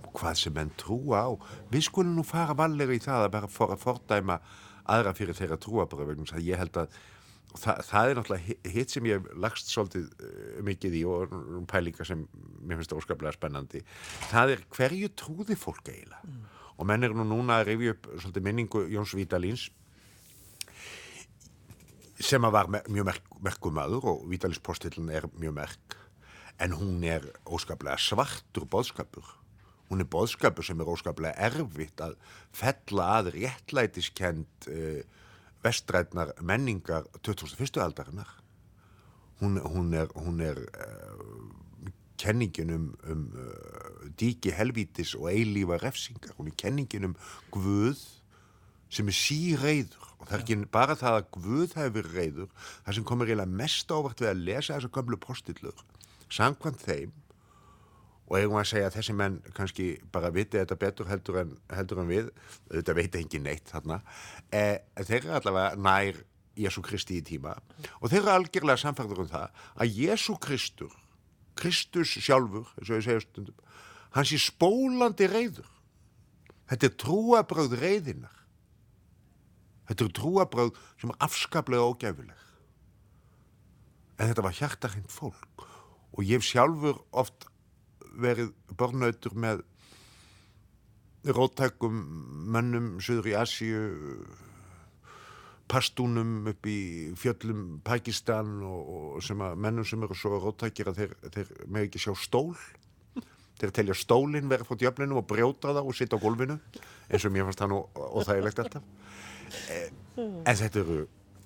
Og 0.04 0.12
hvað 0.20 0.38
sem 0.44 0.56
menn 0.56 0.74
trúa 0.80 1.24
á. 1.26 1.32
Við 1.72 1.88
skulum 1.90 2.18
nú 2.18 2.28
fara 2.28 2.56
vallega 2.58 2.96
í 2.96 3.02
það 3.04 3.28
að 3.28 3.34
bara 3.38 3.52
for 3.52 3.74
að 3.74 3.84
fordæma 3.84 4.40
aðra 4.94 5.16
fyrir 5.16 5.38
þeirra 5.38 5.60
trúa 5.64 5.88
bara 5.90 6.08
vegna 6.10 6.28
þess 6.28 6.38
að 6.38 6.48
ég 6.50 6.60
held 6.60 6.80
að 6.82 6.98
það, 7.54 7.84
það 7.88 8.10
er 8.10 8.18
náttúrulega 8.20 8.74
hitt 8.74 8.94
sem 8.94 9.08
ég 9.08 9.22
hef 9.22 9.38
lagst 9.46 9.72
svolítið 9.72 10.10
uh, 10.12 10.58
mikið 10.68 10.98
í 11.00 11.06
og 11.08 11.38
pælingar 11.72 12.10
sem 12.10 12.26
mér 12.62 12.82
finnst 12.82 12.98
óskaplega 12.98 13.38
spennandi. 13.38 13.84
Það 14.30 14.58
er 14.58 14.68
hverju 14.76 15.14
trúði 15.18 15.58
fólk 15.60 15.88
eiginlega? 15.88 16.22
Mm. 16.28 16.53
Og 16.78 16.90
menn 16.90 17.06
er 17.06 17.14
nú 17.16 17.26
núna 17.28 17.60
að 17.62 17.72
rifja 17.72 17.96
upp 17.96 18.10
svolítið 18.18 18.48
minningu 18.48 18.84
Jóns 18.92 19.14
Vítalíns 19.18 19.68
sem 22.24 22.44
að 22.46 22.56
var 22.56 22.70
mjög 22.72 23.08
merk, 23.10 23.30
merkumadur 23.44 24.10
og 24.14 24.26
Vítalíns 24.32 24.62
postillin 24.64 25.12
er 25.14 25.28
mjög 25.38 25.58
merk 25.58 25.98
en 26.62 26.76
hún 26.78 27.02
er 27.06 27.26
óskaplega 27.46 27.98
svartur 28.02 28.68
boðskapur 28.70 29.26
hún 29.90 30.02
er 30.02 30.10
boðskapur 30.10 30.66
sem 30.66 30.80
er 30.82 30.90
óskaplega 30.90 31.50
erfitt 31.50 32.02
að 32.02 32.16
fella 32.56 33.10
að 33.20 33.34
réttlætiskend 33.38 34.70
uh, 34.70 35.02
vestrætnar 35.64 36.34
menningar 36.42 37.06
2001. 37.22 37.78
aldarinnar 37.84 38.30
hún, 39.42 39.60
hún 39.62 39.94
er, 39.94 40.10
hún 40.16 40.42
er 40.42 40.64
uh, 40.64 41.63
kenningin 42.20 42.74
um, 42.76 42.90
um 43.10 43.24
uh, 43.38 44.10
díki 44.20 44.54
helvítis 44.54 45.16
og 45.20 45.30
eilífa 45.32 45.80
refsingar. 45.82 46.36
Hún 46.38 46.52
er 46.52 46.58
kenningin 46.58 47.12
um 47.12 47.16
Guð 47.52 48.02
sem 48.94 49.10
er 49.10 49.18
síreiður. 49.18 50.12
Og 50.20 50.30
það 50.30 50.38
er 50.38 50.46
ekki 50.46 50.60
bara 50.72 50.96
það 51.00 51.20
að 51.20 51.28
Guð 51.40 51.76
hefur 51.80 52.14
reiður. 52.14 52.54
Það 52.86 53.00
sem 53.00 53.08
komur 53.10 53.30
eiginlega 53.30 53.60
mest 53.64 53.92
ávart 53.92 54.24
við 54.24 54.32
að 54.32 54.46
lesa 54.48 54.78
þessa 54.78 54.94
gömlu 54.94 55.20
postillur 55.22 55.84
samkvæmt 56.34 56.82
þeim 56.82 57.12
og 58.24 58.38
eigum 58.40 58.58
að 58.58 58.70
segja 58.72 58.90
að 58.90 58.96
þessi 58.98 59.14
menn 59.20 59.40
kannski 59.54 59.88
bara 60.14 60.32
viti 60.34 60.58
þetta 60.58 60.78
betur 60.80 61.10
heldur 61.10 61.42
en, 61.44 61.52
heldur 61.70 62.00
en 62.02 62.10
við 62.10 62.30
þetta 62.72 62.96
veit 62.98 63.18
ekki 63.20 63.42
neitt 63.44 63.70
þarna 63.70 64.00
eh, 64.50 64.80
þeir 64.96 65.20
eru 65.20 65.36
allavega 65.38 65.82
nær 65.84 66.22
Jésu 66.54 66.84
Kristi 66.86 67.18
í 67.18 67.24
tíma. 67.26 67.56
Og 68.02 68.12
þeir 68.12 68.20
eru 68.20 68.34
algjörlega 68.36 68.82
samfærður 68.84 69.24
um 69.24 69.30
það 69.32 69.64
að 69.74 69.96
Jésu 69.98 70.36
Kristur 70.42 70.92
Kristus 71.64 72.18
sjálfur, 72.20 72.68
eins 72.78 72.92
og 72.92 73.00
ég 73.00 73.08
segja 73.08 73.24
stundum 73.24 73.74
hans 74.14 74.36
er 74.36 74.44
spólandi 74.44 75.32
reyður 75.32 75.70
þetta 76.70 76.90
er 76.90 76.96
trúabröð 77.02 77.78
reyðinar 77.82 78.40
þetta 79.90 80.08
er 80.08 80.16
trúabröð 80.20 80.74
sem 81.02 81.14
er 81.14 81.22
afskaplega 81.28 81.88
ógæfileg 81.88 82.44
en 84.18 84.30
þetta 84.30 84.46
var 84.46 84.58
hjartarhend 84.58 85.12
fólk. 85.12 85.68
Og 86.14 86.26
ég 86.28 86.44
sjálfur 86.46 87.02
oft 87.12 87.48
verið 88.22 88.54
bornautur 88.78 89.34
með 89.34 89.64
róttækum 91.34 92.02
mönnum 92.54 92.98
söður 93.02 93.32
í 93.32 93.38
Asíu 93.40 93.84
pastúnum 95.72 96.50
upp 96.52 96.68
í 96.70 96.78
fjöllum 97.20 97.80
Pakistan 97.86 98.56
og, 98.68 98.94
og 99.18 99.24
sem 99.26 99.42
að 99.44 99.60
mennum 99.66 99.88
sem 99.88 100.04
eru 100.06 100.18
svo 100.18 100.40
róttækir 100.42 100.92
að 100.92 101.02
þeir, 101.02 101.16
þeir 101.36 101.52
með 101.68 101.88
ekki 101.88 102.04
sjá 102.04 102.14
stól. 102.20 102.54
Þeir 103.62 103.74
telja 103.78 103.96
stólinn 103.96 104.50
verið 104.52 104.68
frá 104.68 104.80
djöflinu 104.82 105.20
og 105.22 105.28
brjóta 105.30 105.72
það 105.72 105.90
og 105.90 105.96
sitta 105.96 106.18
á 106.18 106.24
gólfinu 106.24 106.58
eins 107.08 107.26
og 107.26 107.34
mér 107.34 107.46
fannst 107.48 107.62
það 107.62 107.72
nú 107.72 107.82
óþægilegt 107.94 108.64
alltaf. 108.64 108.88
En 109.70 110.58
þetta 110.58 110.82
eru 110.82 111.04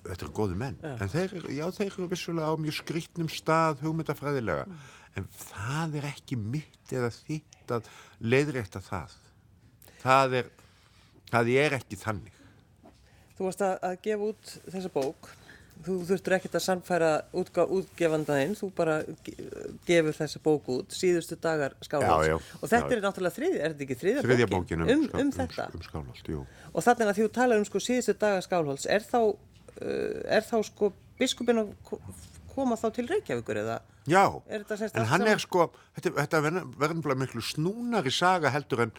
þetta 0.08 0.24
eru 0.24 0.34
góði 0.34 0.56
menn. 0.58 0.78
Já. 0.80 0.94
en 0.96 1.10
þeir, 1.12 1.34
já, 1.52 1.64
þeir 1.76 1.90
eru 1.90 2.08
vissulega 2.08 2.48
á 2.48 2.54
mjög 2.64 2.78
skrýtnum 2.78 3.28
stað 3.32 3.82
hugmyndafræðilega. 3.84 4.64
En 5.18 5.28
það 5.34 5.98
er 6.00 6.08
ekki 6.14 6.38
mitt 6.40 6.94
eða 6.94 7.10
þitt 7.12 7.76
að 7.76 7.90
leiðrétta 8.24 8.82
það. 8.84 9.14
Það 10.00 10.38
er 10.40 10.50
það 11.28 11.54
er 11.60 11.76
ekki 11.78 11.98
þannig 12.00 12.37
Þú 13.38 13.44
varst 13.46 13.62
að, 13.62 13.76
að 13.86 13.98
gefa 14.02 14.28
út 14.32 14.56
þessa 14.74 14.90
bók. 14.94 15.28
Þú 15.86 15.94
þurftur 16.08 16.34
ekkert 16.34 16.56
að 16.58 16.62
samfæra 16.64 17.08
útgefandaðinn, 17.70 18.56
þú 18.58 18.68
bara 18.74 18.96
ge- 19.22 19.36
gefur 19.86 20.16
þessa 20.16 20.40
bók 20.42 20.66
út, 20.74 20.90
síðustu 20.98 21.36
dagar 21.38 21.76
já, 22.26 22.34
Og 22.58 22.64
þetta 22.66 22.88
já. 22.90 22.96
er 22.96 23.04
náttúrulega 23.04 23.36
þriðja, 23.36 23.60
er 23.62 23.74
þetta 23.76 23.84
ekki 23.86 23.96
þriðja, 24.00 24.24
þriðja 24.26 24.48
bókin? 24.50 24.82
bókin 24.82 24.82
um, 24.82 25.04
um, 25.06 25.20
um 25.22 25.30
þetta. 25.36 25.68
um, 25.68 25.76
um 25.78 25.84
skálholt, 25.86 26.30
jú 26.34 26.40
Og 26.74 26.82
þannig 26.82 27.12
að 27.12 27.14
því 27.20 27.26
þú 27.28 27.30
talar 27.38 27.62
um 27.62 27.68
sko 27.70 27.78
síðustu 27.86 28.16
dagar 28.18 28.42
skálholts, 28.48 28.88
er 28.90 29.06
þá, 29.06 29.20
uh, 29.22 30.18
er 30.38 30.48
þá 30.50 30.56
sko 30.66 30.90
biskupin 31.22 31.62
að 31.62 31.70
ko- 31.86 32.00
koma 32.56 32.74
þá 32.82 32.88
til 32.98 33.06
Reykjavíkur 33.12 33.62
eða? 33.62 33.78
Já, 34.10 34.24
en 34.50 34.64
hann 35.06 35.20
saman- 35.22 35.28
er 35.30 35.38
sko, 35.38 35.68
þetta, 35.94 36.10
þetta 36.24 36.42
verður 36.74 37.18
miklu 37.22 37.42
snúnari 37.54 38.10
saga 38.10 38.50
heldur 38.50 38.82
en, 38.88 38.92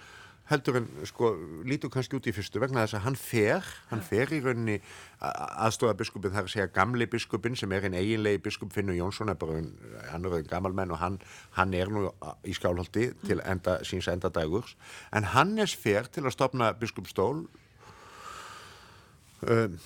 heldur 0.50 0.80
en 0.80 0.88
sko 1.06 1.30
lítur 1.68 1.92
kannski 1.94 2.18
út 2.18 2.28
í 2.30 2.34
fyrstu 2.34 2.62
vegna 2.62 2.82
þess 2.86 2.98
að 2.98 3.06
hann 3.06 3.18
fer, 3.20 3.68
hann 3.92 4.02
fer 4.06 4.32
í 4.34 4.40
rauninni 4.42 4.80
aðstofa 5.22 5.94
biskupin 6.00 6.34
þar 6.34 6.48
að 6.48 6.54
segja 6.56 6.72
gamli 6.74 7.06
biskupin 7.10 7.58
sem 7.60 7.72
er 7.76 7.86
einn 7.86 7.98
eiginlegi 8.00 8.42
biskup 8.48 8.74
Finnur 8.74 8.98
Jónsson 8.98 9.30
er 9.30 9.38
bara 9.40 9.60
einn 9.60 9.70
annur 10.16 10.42
gammalmenn 10.50 10.96
og 10.96 11.02
hann, 11.04 11.20
hann 11.58 11.76
er 11.78 11.94
nú 11.94 12.08
í 12.50 12.56
skálholti 12.58 13.12
til 13.28 13.44
enda, 13.46 13.80
síns 13.86 14.10
enda 14.10 14.34
dagurs 14.34 14.76
en 15.14 15.30
Hannes 15.36 15.76
fer 15.78 16.10
til 16.10 16.26
að 16.26 16.38
stopna 16.38 16.74
biskupstól 16.80 17.46
um, 19.46 19.80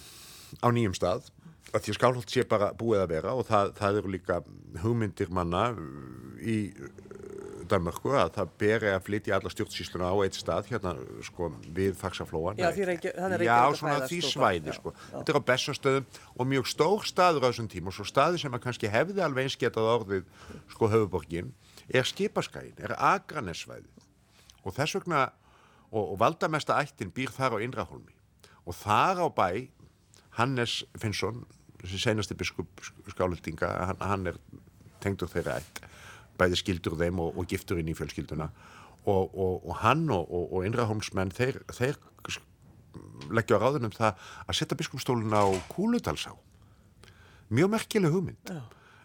á 0.64 0.68
nýjum 0.72 0.96
stað 0.96 1.28
að 1.74 1.82
því 1.82 1.92
að 1.92 1.98
skálholt 1.98 2.32
sé 2.32 2.44
bara 2.48 2.72
búið 2.78 3.04
að 3.04 3.14
vera 3.18 3.36
og 3.36 3.48
það, 3.50 3.76
það 3.80 4.00
eru 4.00 4.16
líka 4.16 4.40
hugmyndir 4.84 5.32
manna 5.34 5.72
í 6.40 6.58
Danmörku 7.70 8.14
að 8.18 8.32
það 8.38 8.54
beri 8.62 8.90
að 8.94 9.04
flytja 9.08 9.36
alla 9.38 9.52
stjórnsýsluna 9.54 10.10
á 10.10 10.16
eitt 10.26 10.38
stað 10.38 10.70
hérna 10.72 10.94
sko 11.26 11.50
við 11.76 11.96
faksaflóan 12.00 12.60
Já, 12.60 12.70
þannig 12.74 13.36
að 13.38 13.46
Já, 13.48 13.58
svona 13.80 14.08
því 14.10 14.20
svæði 14.28 14.76
sko. 14.78 14.94
þetta 15.12 15.34
er 15.34 15.40
á 15.40 15.48
bestastöðum 15.50 16.08
og 16.38 16.50
mjög 16.52 16.70
stór 16.72 17.08
staður 17.10 17.46
á 17.46 17.50
þessum 17.50 17.70
tíma 17.72 17.92
og 17.92 17.98
svo 17.98 18.08
staði 18.08 18.42
sem 18.44 18.58
að 18.58 18.66
kannski 18.68 18.92
hefði 18.92 19.24
alveg 19.26 19.48
eins 19.50 19.60
getað 19.60 19.92
orðið 19.94 20.28
sko 20.74 20.90
höfuborgin 20.92 21.54
er 21.90 22.08
skipaskæin, 22.08 22.76
er 22.80 22.96
agranesvæði 22.98 23.90
og 24.64 24.76
þess 24.76 25.00
vegna 25.00 25.24
og, 25.92 26.14
og 26.14 26.20
valdamesta 26.22 26.80
ættin 26.82 27.14
býr 27.14 27.34
þar 27.34 27.60
á 27.60 27.64
Indraholmi 27.64 28.16
og 28.64 28.78
þar 28.80 29.24
á 29.24 29.28
bæ 29.30 29.50
Hannes 30.40 30.82
Finnsson 30.98 31.44
senasti 31.84 32.36
biskup 32.40 32.80
skálöldinga 33.12 33.70
hann, 33.90 34.00
hann 34.00 34.32
er 34.32 34.40
tengdur 35.04 35.30
þeirra 35.32 35.60
ætt 35.60 35.84
bæði 36.40 36.60
skildur 36.60 36.98
þeim 37.00 37.22
og, 37.24 37.38
og 37.38 37.50
giftur 37.50 37.82
inn 37.82 37.92
í 37.92 37.98
fjölskylduna. 37.98 38.50
Og, 39.04 39.34
og, 39.36 39.66
og 39.68 39.80
hann 39.82 40.08
og 40.14 40.62
innrahómsmenn 40.64 41.34
þeir, 41.36 41.60
þeir 41.76 42.00
leggja 43.34 43.58
á 43.60 43.64
ráðunum 43.64 43.94
það 43.94 44.22
að 44.48 44.58
setja 44.58 44.78
biskupstólun 44.80 45.36
á 45.36 45.46
Kúludalsá. 45.72 46.34
Mjög 47.54 47.74
merkileg 47.74 48.14
hugmynd. 48.14 48.50
Já. 48.50 48.62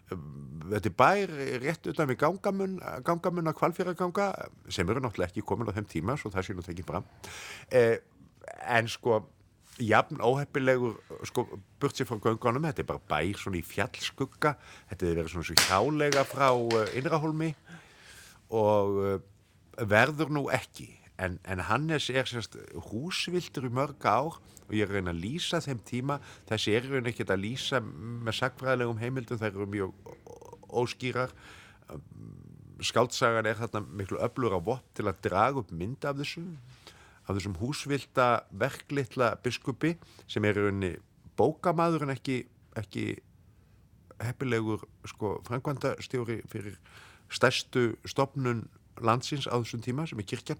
þetta 0.09 0.89
er 0.89 0.95
bær 0.97 1.33
rétt 1.61 1.89
utan 1.91 2.07
við 2.09 2.17
gangamun 2.23 2.79
gangamun 3.05 3.51
að 3.51 3.59
kvalfjöraganga 3.59 4.29
sem 4.65 4.89
eru 4.89 5.03
náttúrulega 5.03 5.29
ekki 5.29 5.43
komin 5.45 5.69
á 5.69 5.75
þeim 5.75 5.85
tíma 5.89 6.15
svo 6.17 6.31
það 6.33 6.47
sé 6.47 6.55
nú 6.57 6.65
tekið 6.65 6.87
fram. 6.87 7.05
Eh, 7.69 7.99
en 8.65 8.89
sko 8.89 9.19
jafn 9.79 10.21
óheppilegur 10.21 10.97
sko, 11.27 11.45
burt 11.79 11.97
sér 11.97 12.07
frá 12.09 12.19
göngunum, 12.21 12.67
þetta 12.67 12.83
er 12.83 12.89
bara 12.89 13.03
bær 13.09 13.39
svona 13.39 13.59
í 13.59 13.65
fjallskugga, 13.65 14.55
þetta 14.91 15.07
er 15.07 15.19
verið 15.19 15.33
svona 15.33 15.49
svo 15.49 15.57
hjálega 15.65 16.23
frá 16.27 16.47
uh, 16.51 16.95
Innrahólmi 16.99 17.51
og 18.55 18.97
uh, 18.99 19.19
verður 19.89 20.33
nú 20.35 20.47
ekki. 20.53 20.89
En, 21.19 21.35
en 21.43 21.59
Hannes 21.67 22.07
er 22.11 22.27
sérst 22.29 22.55
húsvildur 22.89 23.67
í 23.67 23.73
mörg 23.75 24.05
ár 24.07 24.37
og 24.39 24.75
ég 24.75 24.85
er 24.85 24.91
að 24.91 24.99
reyna 24.99 25.11
að 25.11 25.23
lýsa 25.23 25.59
þeim 25.63 25.81
tíma. 25.87 26.19
Þessi 26.47 26.75
er 26.77 26.87
raun 26.87 27.09
ekkert 27.09 27.33
að 27.33 27.43
lýsa 27.43 27.81
með 27.83 28.37
sagfræðilegum 28.39 29.01
heimildum, 29.01 29.39
þær 29.41 29.51
eru 29.51 29.67
mjög 29.73 30.13
óskýrar. 30.69 31.33
Skáltsagan 32.85 33.49
er 33.49 33.59
þarna 33.59 33.83
miklu 33.99 34.21
öflur 34.23 34.55
á 34.55 34.59
vott 34.63 34.85
til 34.95 35.09
að 35.09 35.19
draga 35.25 35.63
upp 35.63 35.73
mynd 35.75 36.05
af 36.07 36.19
þessu 36.21 36.45
af 37.29 37.37
þessum 37.37 37.57
húsvilda 37.61 38.29
verklitla 38.49 39.35
biskupi 39.43 39.93
sem 40.27 40.45
er 40.49 40.57
í 40.57 40.65
rauninni 40.65 40.93
bókamaður 41.39 42.07
en 42.07 42.15
ekki, 42.15 42.41
ekki 42.79 43.05
heppilegur 44.19 44.83
sko 45.07 45.37
frangvandastjóri 45.47 46.41
fyrir 46.49 46.79
stærstu 47.31 47.93
stopnun 48.09 48.65
landsins 48.99 49.47
á 49.47 49.55
þessum 49.61 49.83
tíma 49.85 50.07
sem 50.09 50.19
er 50.19 50.27
kirkjan. 50.27 50.59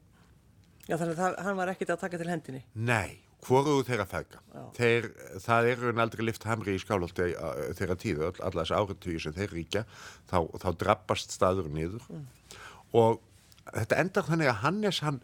Já 0.88 0.98
þannig 0.98 1.20
að 1.22 1.42
hann 1.46 1.58
var 1.58 1.72
ekkit 1.74 1.92
að 1.94 2.06
taka 2.06 2.20
til 2.22 2.30
hendinni? 2.30 2.62
Nei, 2.74 3.20
hvoruðu 3.46 3.84
þeirra 3.90 4.06
fæka. 4.10 4.42
Þeir, 4.78 5.10
það 5.44 5.72
er 5.72 5.84
raun 5.84 6.04
aldrei 6.06 6.24
lift 6.26 6.48
hamri 6.50 6.78
í 6.78 6.82
skálholti 6.82 7.32
þeirra 7.78 7.98
tíðu, 8.00 8.32
allar 8.38 8.64
þessi 8.64 8.78
áriðtöyu 8.78 9.24
sem 9.26 9.36
þeir 9.36 9.56
ríkja, 9.58 9.84
þá, 10.32 10.38
þá 10.62 10.70
drabbast 10.84 11.36
staður 11.36 11.70
niður 11.74 12.06
mm. 12.10 12.26
og 13.02 13.20
þetta 13.70 14.00
endar 14.02 14.28
þannig 14.30 14.52
að 14.52 14.60
Hannes 14.64 15.04
hann 15.06 15.22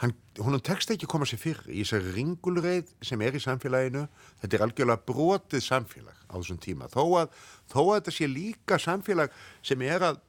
hann, 0.00 0.14
hún 0.40 0.58
tekst 0.64 0.92
ekki 0.94 1.08
koma 1.10 1.28
sér 1.28 1.40
fyrr 1.40 1.60
í 1.68 1.82
þessari 1.82 2.14
ringulreið 2.16 2.92
sem 3.04 3.20
er 3.24 3.36
í 3.36 3.42
samfélaginu 3.42 4.06
þetta 4.42 4.56
er 4.56 4.64
algjörlega 4.66 5.04
brotið 5.08 5.64
samfélag 5.64 6.16
á 6.28 6.34
þessum 6.38 6.60
tíma. 6.62 6.88
Þó 6.92 7.04
að, 7.22 7.38
þó 7.70 7.80
að 7.82 7.94
þetta 7.98 8.16
sé 8.16 8.30
líka 8.30 8.80
samfélag 8.80 9.36
sem 9.66 9.84
er 9.86 10.06
að 10.10 10.20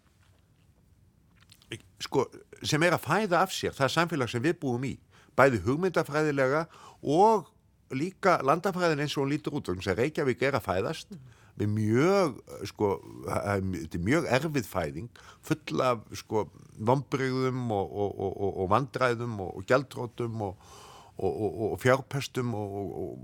sko, 2.04 2.28
sem 2.68 2.84
er 2.84 2.98
að 2.98 3.06
fæða 3.08 3.44
af 3.46 3.56
sér 3.56 3.76
það 3.78 3.88
er 3.88 3.96
samfélag 3.96 4.32
sem 4.32 4.44
við 4.44 4.58
búum 4.64 4.88
í 4.90 4.96
bæði 5.40 5.62
hugmyndafræðilega 5.68 6.66
og 7.08 7.48
líka 7.96 8.40
landafræðin 8.44 9.06
eins 9.06 9.16
og 9.16 9.26
hún 9.26 9.32
lítur 9.34 9.56
út 9.56 9.72
þannig 9.72 9.88
að 9.92 10.04
Reykjavík 10.04 10.44
er 10.48 10.60
að 10.60 10.68
fæðast. 10.68 11.16
mm 11.16 11.41
með 11.60 11.74
mjög, 11.76 12.38
sko, 12.70 12.92
þetta 13.28 13.98
er 13.98 14.06
mjög 14.06 14.30
erfið 14.38 14.70
fæðing, 14.70 15.10
full 15.46 15.84
af, 15.86 16.06
sko, 16.22 16.46
vombriðum 16.80 17.66
og, 17.76 17.92
og, 17.92 18.14
og, 18.28 18.54
og 18.64 18.72
vandræðum 18.72 19.36
og 19.46 19.66
gjaldrótum 19.70 20.46
og 20.48 21.76
fjárpestum 21.82 22.56
og 22.58 23.20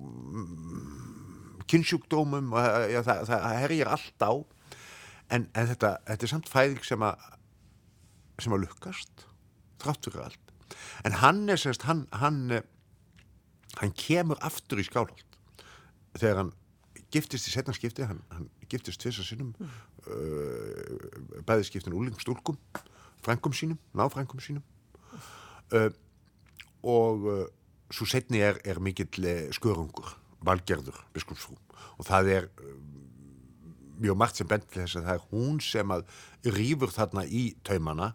kynnsjúkdómum 1.67 2.53
og 2.55 2.67
ja, 2.91 3.01
það, 3.05 3.23
það 3.29 3.47
herjir 3.63 3.91
allt 3.91 4.23
á, 4.23 4.31
en, 5.33 5.47
en 5.51 5.71
þetta, 5.71 5.95
þetta 6.07 6.27
er 6.27 6.31
samt 6.31 6.51
fæðing 6.51 6.83
sem 6.87 7.07
að, 7.07 7.25
sem 8.43 8.55
að 8.55 8.63
lukkast, 8.67 9.25
þrátt 9.83 10.09
fyrir 10.09 10.27
allt. 10.27 10.53
En 11.07 11.17
hann 11.21 11.45
er 11.51 11.59
semst, 11.61 11.87
hann, 11.87 12.05
hann, 12.15 12.59
hann 13.79 13.97
kemur 13.99 14.39
aftur 14.45 14.81
í 14.81 14.87
skálholt 14.87 15.23
þegar 16.17 16.41
hann 16.41 16.53
giftist 17.13 17.47
í 17.47 17.53
setna 17.53 17.75
skipti, 17.75 18.05
hann, 18.07 18.19
hann 18.33 18.49
giftist 18.69 19.01
tvisa 19.01 19.25
sinnum 19.25 19.53
mm. 19.55 19.75
uh, 20.07 21.41
bæði 21.47 21.67
skiptin 21.69 21.95
úlingstúlkum 21.97 22.59
frænkum 23.23 23.55
sínum, 23.55 23.79
náfrænkum 23.97 24.41
sínum. 24.43 24.63
Uh, 25.71 25.89
og 26.83 27.27
uh, 27.27 27.45
svo 27.91 28.07
setni 28.07 28.43
er, 28.43 28.59
er 28.65 28.79
mikill 28.83 29.25
uh, 29.25 29.47
skörungur, 29.55 30.13
valgerður 30.45 30.99
biskupsfrú. 31.15 31.57
Og 31.97 32.05
það 32.07 32.33
er 32.35 32.49
mjög 33.97 34.17
margt 34.19 34.37
sem 34.37 34.47
bent 34.47 34.67
til 34.69 34.83
þess 34.83 34.99
að 34.99 35.07
það 35.07 35.15
er 35.17 35.23
hún 35.31 35.61
sem 35.63 35.93
að 35.93 36.03
rýfur 36.53 36.93
þarna 36.93 37.23
í 37.25 37.47
taumana 37.65 38.11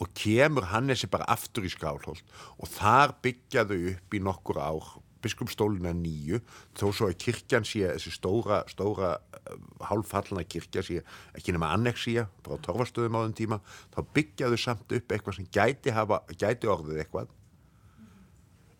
og 0.00 0.10
kemur 0.16 0.66
Hannesi 0.72 1.06
bara 1.12 1.28
aftur 1.30 1.66
í 1.68 1.70
skálholt. 1.70 2.24
Og 2.58 2.68
þar 2.72 3.14
byggjaðu 3.22 3.78
upp 3.92 4.16
í 4.16 4.22
nokkur 4.24 4.58
ár 4.58 4.88
biskupstóluna 5.24 5.92
nýju 5.96 6.40
þó 6.78 6.86
svo 6.88 7.08
að 7.10 7.18
kirkjan 7.24 7.66
sé 7.68 7.84
þessi 7.88 8.12
stóra, 8.14 8.62
stóra 8.70 9.12
uh, 9.18 9.58
hálffallana 9.90 10.46
kirkja 10.48 10.84
sé 10.86 11.00
ekki 11.36 11.54
nema 11.54 11.72
annexíja 11.74 12.26
frá 12.44 12.56
torfastöðum 12.64 13.18
á 13.18 13.24
þenn 13.24 13.36
tíma 13.40 13.60
þá 13.94 14.00
byggjaðu 14.16 14.60
samt 14.60 14.96
upp 14.96 15.14
eitthvað 15.14 15.38
sem 15.38 15.50
gæti, 15.52 15.94
hafa, 15.94 16.22
gæti 16.36 16.70
orðið 16.70 17.04
eitthvað 17.04 17.36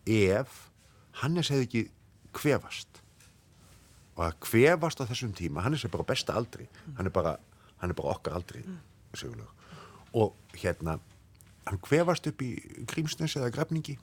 ef 0.09 0.67
Hannes 1.21 1.51
hefði 1.51 1.67
ekki 1.67 1.85
kvefast 2.37 3.01
og 4.15 4.25
að 4.27 4.37
kvefast 4.47 5.01
á 5.03 5.09
þessum 5.09 5.33
tíma 5.37 5.63
Hannes 5.65 5.83
er 5.85 5.93
bara 5.93 6.07
besta 6.07 6.35
aldri 6.37 6.67
hann 6.97 7.07
er 7.07 7.13
bara, 7.13 7.37
hann 7.81 7.93
er 7.93 7.97
bara 7.97 8.15
okkar 8.15 8.37
aldri 8.39 8.63
mm. 8.63 9.45
og 10.17 10.35
hérna 10.55 10.97
hann 11.67 11.81
kvefast 11.83 12.27
upp 12.31 12.41
í 12.43 12.53
Grímsnes 12.89 13.35
eða 13.37 13.51
Grafningi 13.53 13.97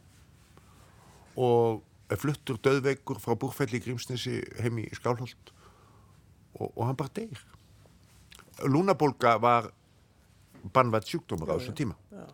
og 1.38 1.82
fluttur 2.16 2.56
döðveikur 2.64 3.20
frá 3.20 3.34
búrfelli 3.36 3.82
Grímsnesi 3.84 4.40
heim 4.62 4.80
í 4.80 4.86
Skálholt 4.96 5.52
og, 6.56 6.72
og 6.72 6.82
hann 6.86 6.96
bara 6.96 7.12
deyr. 7.14 7.42
Lúnabólka 8.64 9.36
var 9.42 9.68
bannvært 10.72 11.10
sjúkdómar 11.10 11.52
á 11.52 11.60
þessum 11.60 11.76
tíma. 11.76 11.98
Já. 12.10 12.24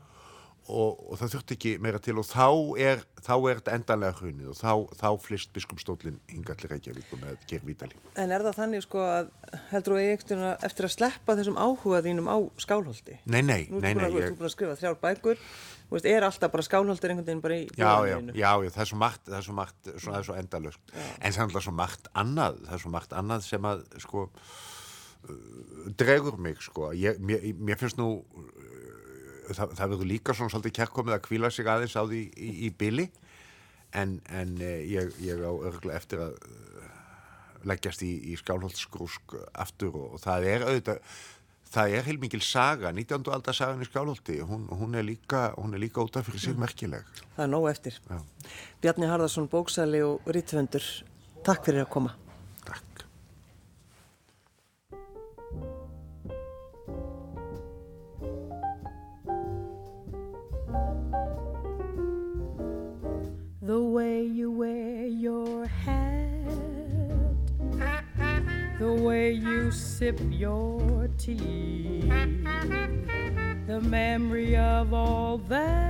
Og, 0.65 1.01
og 1.13 1.19
það 1.21 1.33
þurfti 1.35 1.55
ekki 1.59 1.71
meira 1.85 1.99
til 2.01 2.15
og 2.17 2.25
þá 2.25 2.47
er, 2.81 3.03
þá 3.21 3.33
er 3.35 3.59
þetta 3.59 3.73
endanlega 3.77 4.17
hrunið 4.17 4.47
og 4.49 4.57
þá, 4.57 4.95
þá 4.97 5.09
flist 5.21 5.51
biskupstólinn 5.53 6.17
hingallir 6.31 6.73
Reykjavík 6.73 7.11
með 7.21 7.43
Gervítali. 7.51 7.99
En 8.17 8.33
er 8.33 8.45
það 8.47 8.57
þannig 8.63 8.87
sko 8.87 9.03
að 9.05 9.29
heldur 9.75 9.97
þú 9.99 10.07
eftir, 10.15 10.45
eftir 10.65 10.89
að 10.89 10.95
sleppa 10.95 11.37
þessum 11.37 11.61
áhuga 11.61 12.01
þínum 12.07 12.31
á 12.33 12.37
skálholti? 12.65 13.19
Nei, 13.29 13.43
nei, 13.45 13.67
nei, 13.69 13.93
nei. 13.93 14.09
Þú 14.09 14.23
ert 14.23 14.39
búin 14.41 14.49
að 14.49 14.55
skrifa 14.57 14.79
þrjár 14.81 14.97
bækur, 15.05 15.45
veist, 15.93 16.09
er 16.09 16.29
alltaf 16.31 16.55
bara 16.57 16.65
skálholtir 16.71 17.13
einhvern 17.13 17.29
veginn 17.29 17.45
bara 17.45 17.61
í 17.61 17.67
bjóðinu? 17.75 18.33
Já, 18.33 18.49
já, 18.49 18.65
já, 18.65 18.75
það 18.79 18.87
er 18.87 18.93
svo 18.95 19.01
margt, 19.05 19.25
það 19.29 19.41
er 19.43 19.49
svo 19.51 19.59
margt, 19.61 19.81
það 19.91 20.17
er 20.17 20.29
svo 20.31 20.39
endalögt. 20.41 20.95
En 21.21 21.37
það 21.37 21.59
er 21.61 21.67
svo 21.69 21.77
margt 21.77 22.09
annað, 22.25 22.63
það 22.65 22.79
er 22.79 22.87
svo 22.87 22.95
margt 22.97 23.19
annað 23.21 23.45
sem 23.51 23.69
að 23.69 23.85
sko 24.01 24.31
dregur 26.01 26.41
mig 26.41 26.61
sko. 26.65 26.91
Ég, 26.97 27.21
mér, 27.21 27.45
mér 27.61 27.81
finnst 27.81 28.01
nú 28.01 28.25
það, 29.51 29.77
það 29.79 29.93
verður 29.95 30.11
líka 30.11 30.37
svona 30.37 30.55
svolítið 30.55 30.77
kærkomið 30.81 31.17
að 31.17 31.25
kvíla 31.29 31.51
sig 31.53 31.71
aðeins 31.71 31.97
á 31.99 32.03
því 32.03 32.23
í, 32.35 32.51
í 32.67 32.73
byli 32.79 33.09
en, 33.95 34.19
en 34.31 34.57
eh, 34.63 34.83
ég, 34.91 35.15
ég 35.25 35.45
á 35.45 35.53
örgulega 35.53 36.01
eftir 36.01 36.25
að 36.25 36.35
eh, 36.49 36.91
leggjast 37.69 38.05
í, 38.07 38.13
í 38.33 38.37
skálholtsgrúsk 38.41 39.37
aftur 39.53 39.95
og, 39.95 40.17
og 40.17 40.25
það 40.25 40.51
er 40.51 40.67
auðvitað 40.69 41.17
það 41.75 41.97
er 41.99 42.07
heilmikil 42.07 42.43
saga, 42.45 42.93
19. 42.95 43.31
aldar 43.35 43.57
sagan 43.57 43.83
í 43.83 43.89
Skálholti, 43.89 44.39
hún, 44.47 44.67
hún 44.71 44.95
er 44.99 45.07
líka, 45.07 45.49
hún 45.59 45.75
er 45.75 45.83
líka 45.83 46.05
út 46.05 46.19
af 46.19 46.29
fyrir 46.29 46.43
sig 46.43 46.59
merkileg. 46.61 47.09
Það 47.35 47.47
er 47.47 47.51
nóg 47.51 47.67
eftir. 47.73 47.97
Já. 48.07 48.21
Bjarni 48.85 49.09
Harðarsson, 49.11 49.49
bóksæli 49.51 50.05
og 50.07 50.29
rítvöndur, 50.37 50.87
takk 51.47 51.67
fyrir 51.67 51.83
að 51.83 51.91
koma. 51.97 52.15
The 63.75 63.83
way 63.83 64.23
you 64.23 64.53
wear 64.53 65.05
your 65.05 65.67
hat, 65.67 66.31
the 68.79 68.93
way 68.93 69.33
you 69.33 69.73
sip 69.73 70.21
your 70.31 71.11
tea, 71.19 72.03
the 73.67 73.81
memory 73.83 74.57
of 74.57 74.95
all 74.95 75.39
that. 75.49 75.89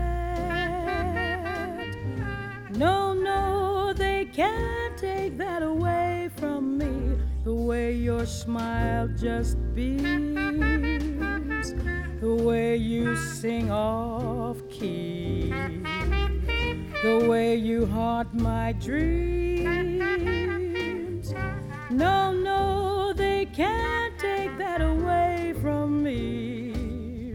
No, 2.70 3.12
no, 3.12 3.92
they 3.92 4.24
can't 4.32 4.96
take 4.96 5.36
that 5.36 5.62
away 5.62 6.30
from 6.38 6.78
me. 6.78 7.18
The 7.44 7.52
way 7.52 7.92
your 7.92 8.24
smile 8.24 9.08
just 9.08 9.58
beams, 9.74 10.34
the 12.22 12.34
way 12.34 12.78
you 12.78 13.14
sing 13.14 13.70
off 13.70 14.66
key 14.70 15.52
the 17.04 17.28
way 17.28 17.54
you 17.54 17.84
haunt 17.84 18.32
my 18.32 18.72
dreams. 18.72 19.64
No, 21.90 22.32
no, 22.32 23.12
they 23.12 23.44
can't 23.44 24.18
take 24.18 24.56
that 24.56 24.80
away 24.80 25.54
from 25.60 26.02
me. 26.02 27.34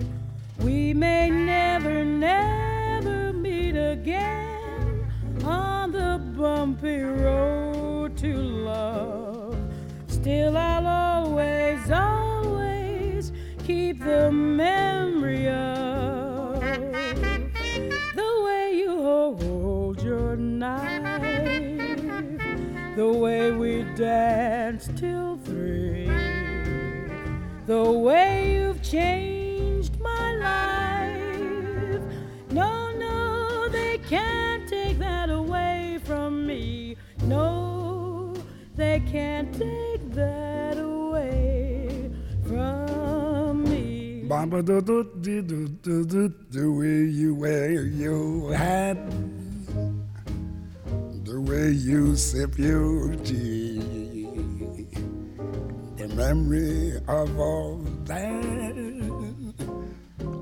We 0.62 0.96
may 0.96 1.30
never, 1.30 2.04
never 2.04 3.32
meet 3.32 3.76
again 3.76 5.06
on 5.44 5.92
the 5.92 6.20
bumpy 6.36 7.02
road 7.02 8.18
to 8.18 8.34
love. 8.34 9.56
Still, 10.08 10.58
I'll 10.58 10.88
always, 10.88 11.92
always 11.92 13.32
keep 13.68 14.00
the 14.00 14.32
memory 14.32 15.48
of 15.48 15.89
the 23.00 23.14
way 23.14 23.50
we 23.52 23.84
danced 23.96 24.98
till 24.98 25.38
three, 25.46 26.12
the 27.66 27.90
way 27.90 28.56
you've 28.56 28.82
changed 28.84 29.98
my 30.02 30.36
life. 30.50 32.02
No, 32.52 32.92
no, 32.98 33.70
they 33.70 34.00
can't 34.10 34.68
take 34.68 35.00
that 35.00 35.30
away 35.30 36.02
from 36.04 36.46
me. 36.46 36.98
No, 37.24 38.34
they 38.76 39.00
can't 39.10 39.54
take 39.54 40.04
that 40.12 40.78
away 40.78 42.12
from 42.50 43.64
me. 43.64 44.26
Bamba 44.28 44.60
do 44.62 44.82
do 44.82 45.06
do 45.22 45.42
do 45.86 46.06
do 46.06 46.34
do 46.52 46.84
you 46.84 47.34
wear 47.34 47.84
your 47.86 48.54
hat, 48.54 48.98
the 51.50 51.56
way 51.56 51.72
you 51.72 52.16
sip 52.16 52.60
your 52.60 53.16
tea, 53.26 53.80
the 55.96 56.08
memory 56.10 56.94
of 57.08 57.40
all 57.40 57.78
that. 58.06 58.76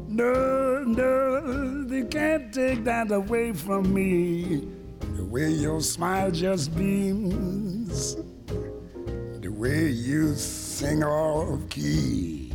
No, 0.10 0.84
no, 0.84 1.84
they 1.86 2.04
can't 2.04 2.54
take 2.54 2.84
that 2.84 3.12
away 3.12 3.54
from 3.54 3.94
me. 3.94 4.68
The 5.16 5.24
way 5.24 5.50
your 5.50 5.80
smile 5.80 6.30
just 6.30 6.76
beams, 6.76 8.16
the 9.40 9.50
way 9.50 9.90
you 9.90 10.36
sing 10.36 11.04
off 11.04 11.70
key 11.70 12.52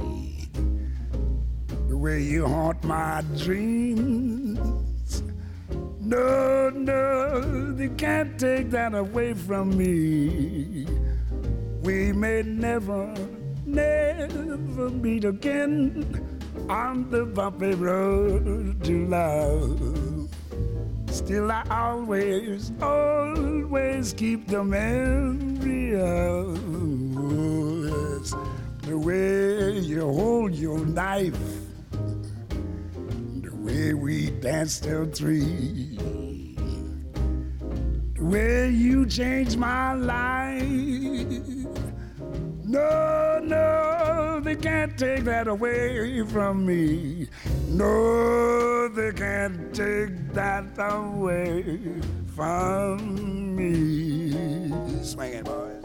the 1.89 1.97
way 1.97 2.23
you 2.23 2.47
haunt 2.47 2.83
my 2.85 3.23
dreams. 3.39 5.23
No, 6.01 6.71
no, 6.71 7.41
they 7.83 7.89
can't 7.97 8.39
take 8.39 8.71
that 8.71 8.95
away 8.95 9.35
from 9.35 9.77
me. 9.77 10.87
We 11.83 12.13
may 12.13 12.43
never, 12.43 13.13
never 13.67 14.89
meet 14.91 15.25
again 15.25 16.07
on 16.69 17.11
the 17.11 17.27
bumpy 17.27 17.75
road 17.75 18.85
to 18.85 19.07
love. 19.07 20.29
Still, 21.11 21.51
I 21.51 21.65
always, 21.71 22.71
always 22.81 24.13
keep 24.13 24.47
the 24.47 24.63
memory 24.63 25.97
of 25.97 26.55
the 28.83 28.97
way 28.97 29.81
you 29.81 30.03
hold 30.03 30.55
your 30.55 30.87
knife 30.87 31.37
the 33.43 33.51
way 33.57 33.93
we 33.93 34.31
danced 34.31 34.85
till 34.85 35.07
three, 35.07 35.99
way 38.23 38.71
you 38.71 39.05
changed 39.07 39.59
my 39.59 39.95
life. 39.95 40.63
No, 42.65 43.41
no, 43.43 44.41
they 44.43 44.57
can't 44.57 44.97
take 44.97 45.25
that 45.25 45.49
away 45.49 46.23
from 46.27 46.65
me. 46.65 47.29
No, 47.69 48.89
they 48.89 49.13
can't 49.13 49.75
take 49.75 50.33
that 50.33 50.65
away 50.79 51.81
from 52.35 53.57
me. 53.57 54.71
Swing 55.03 55.35
it, 55.35 55.45
boys. 55.45 55.82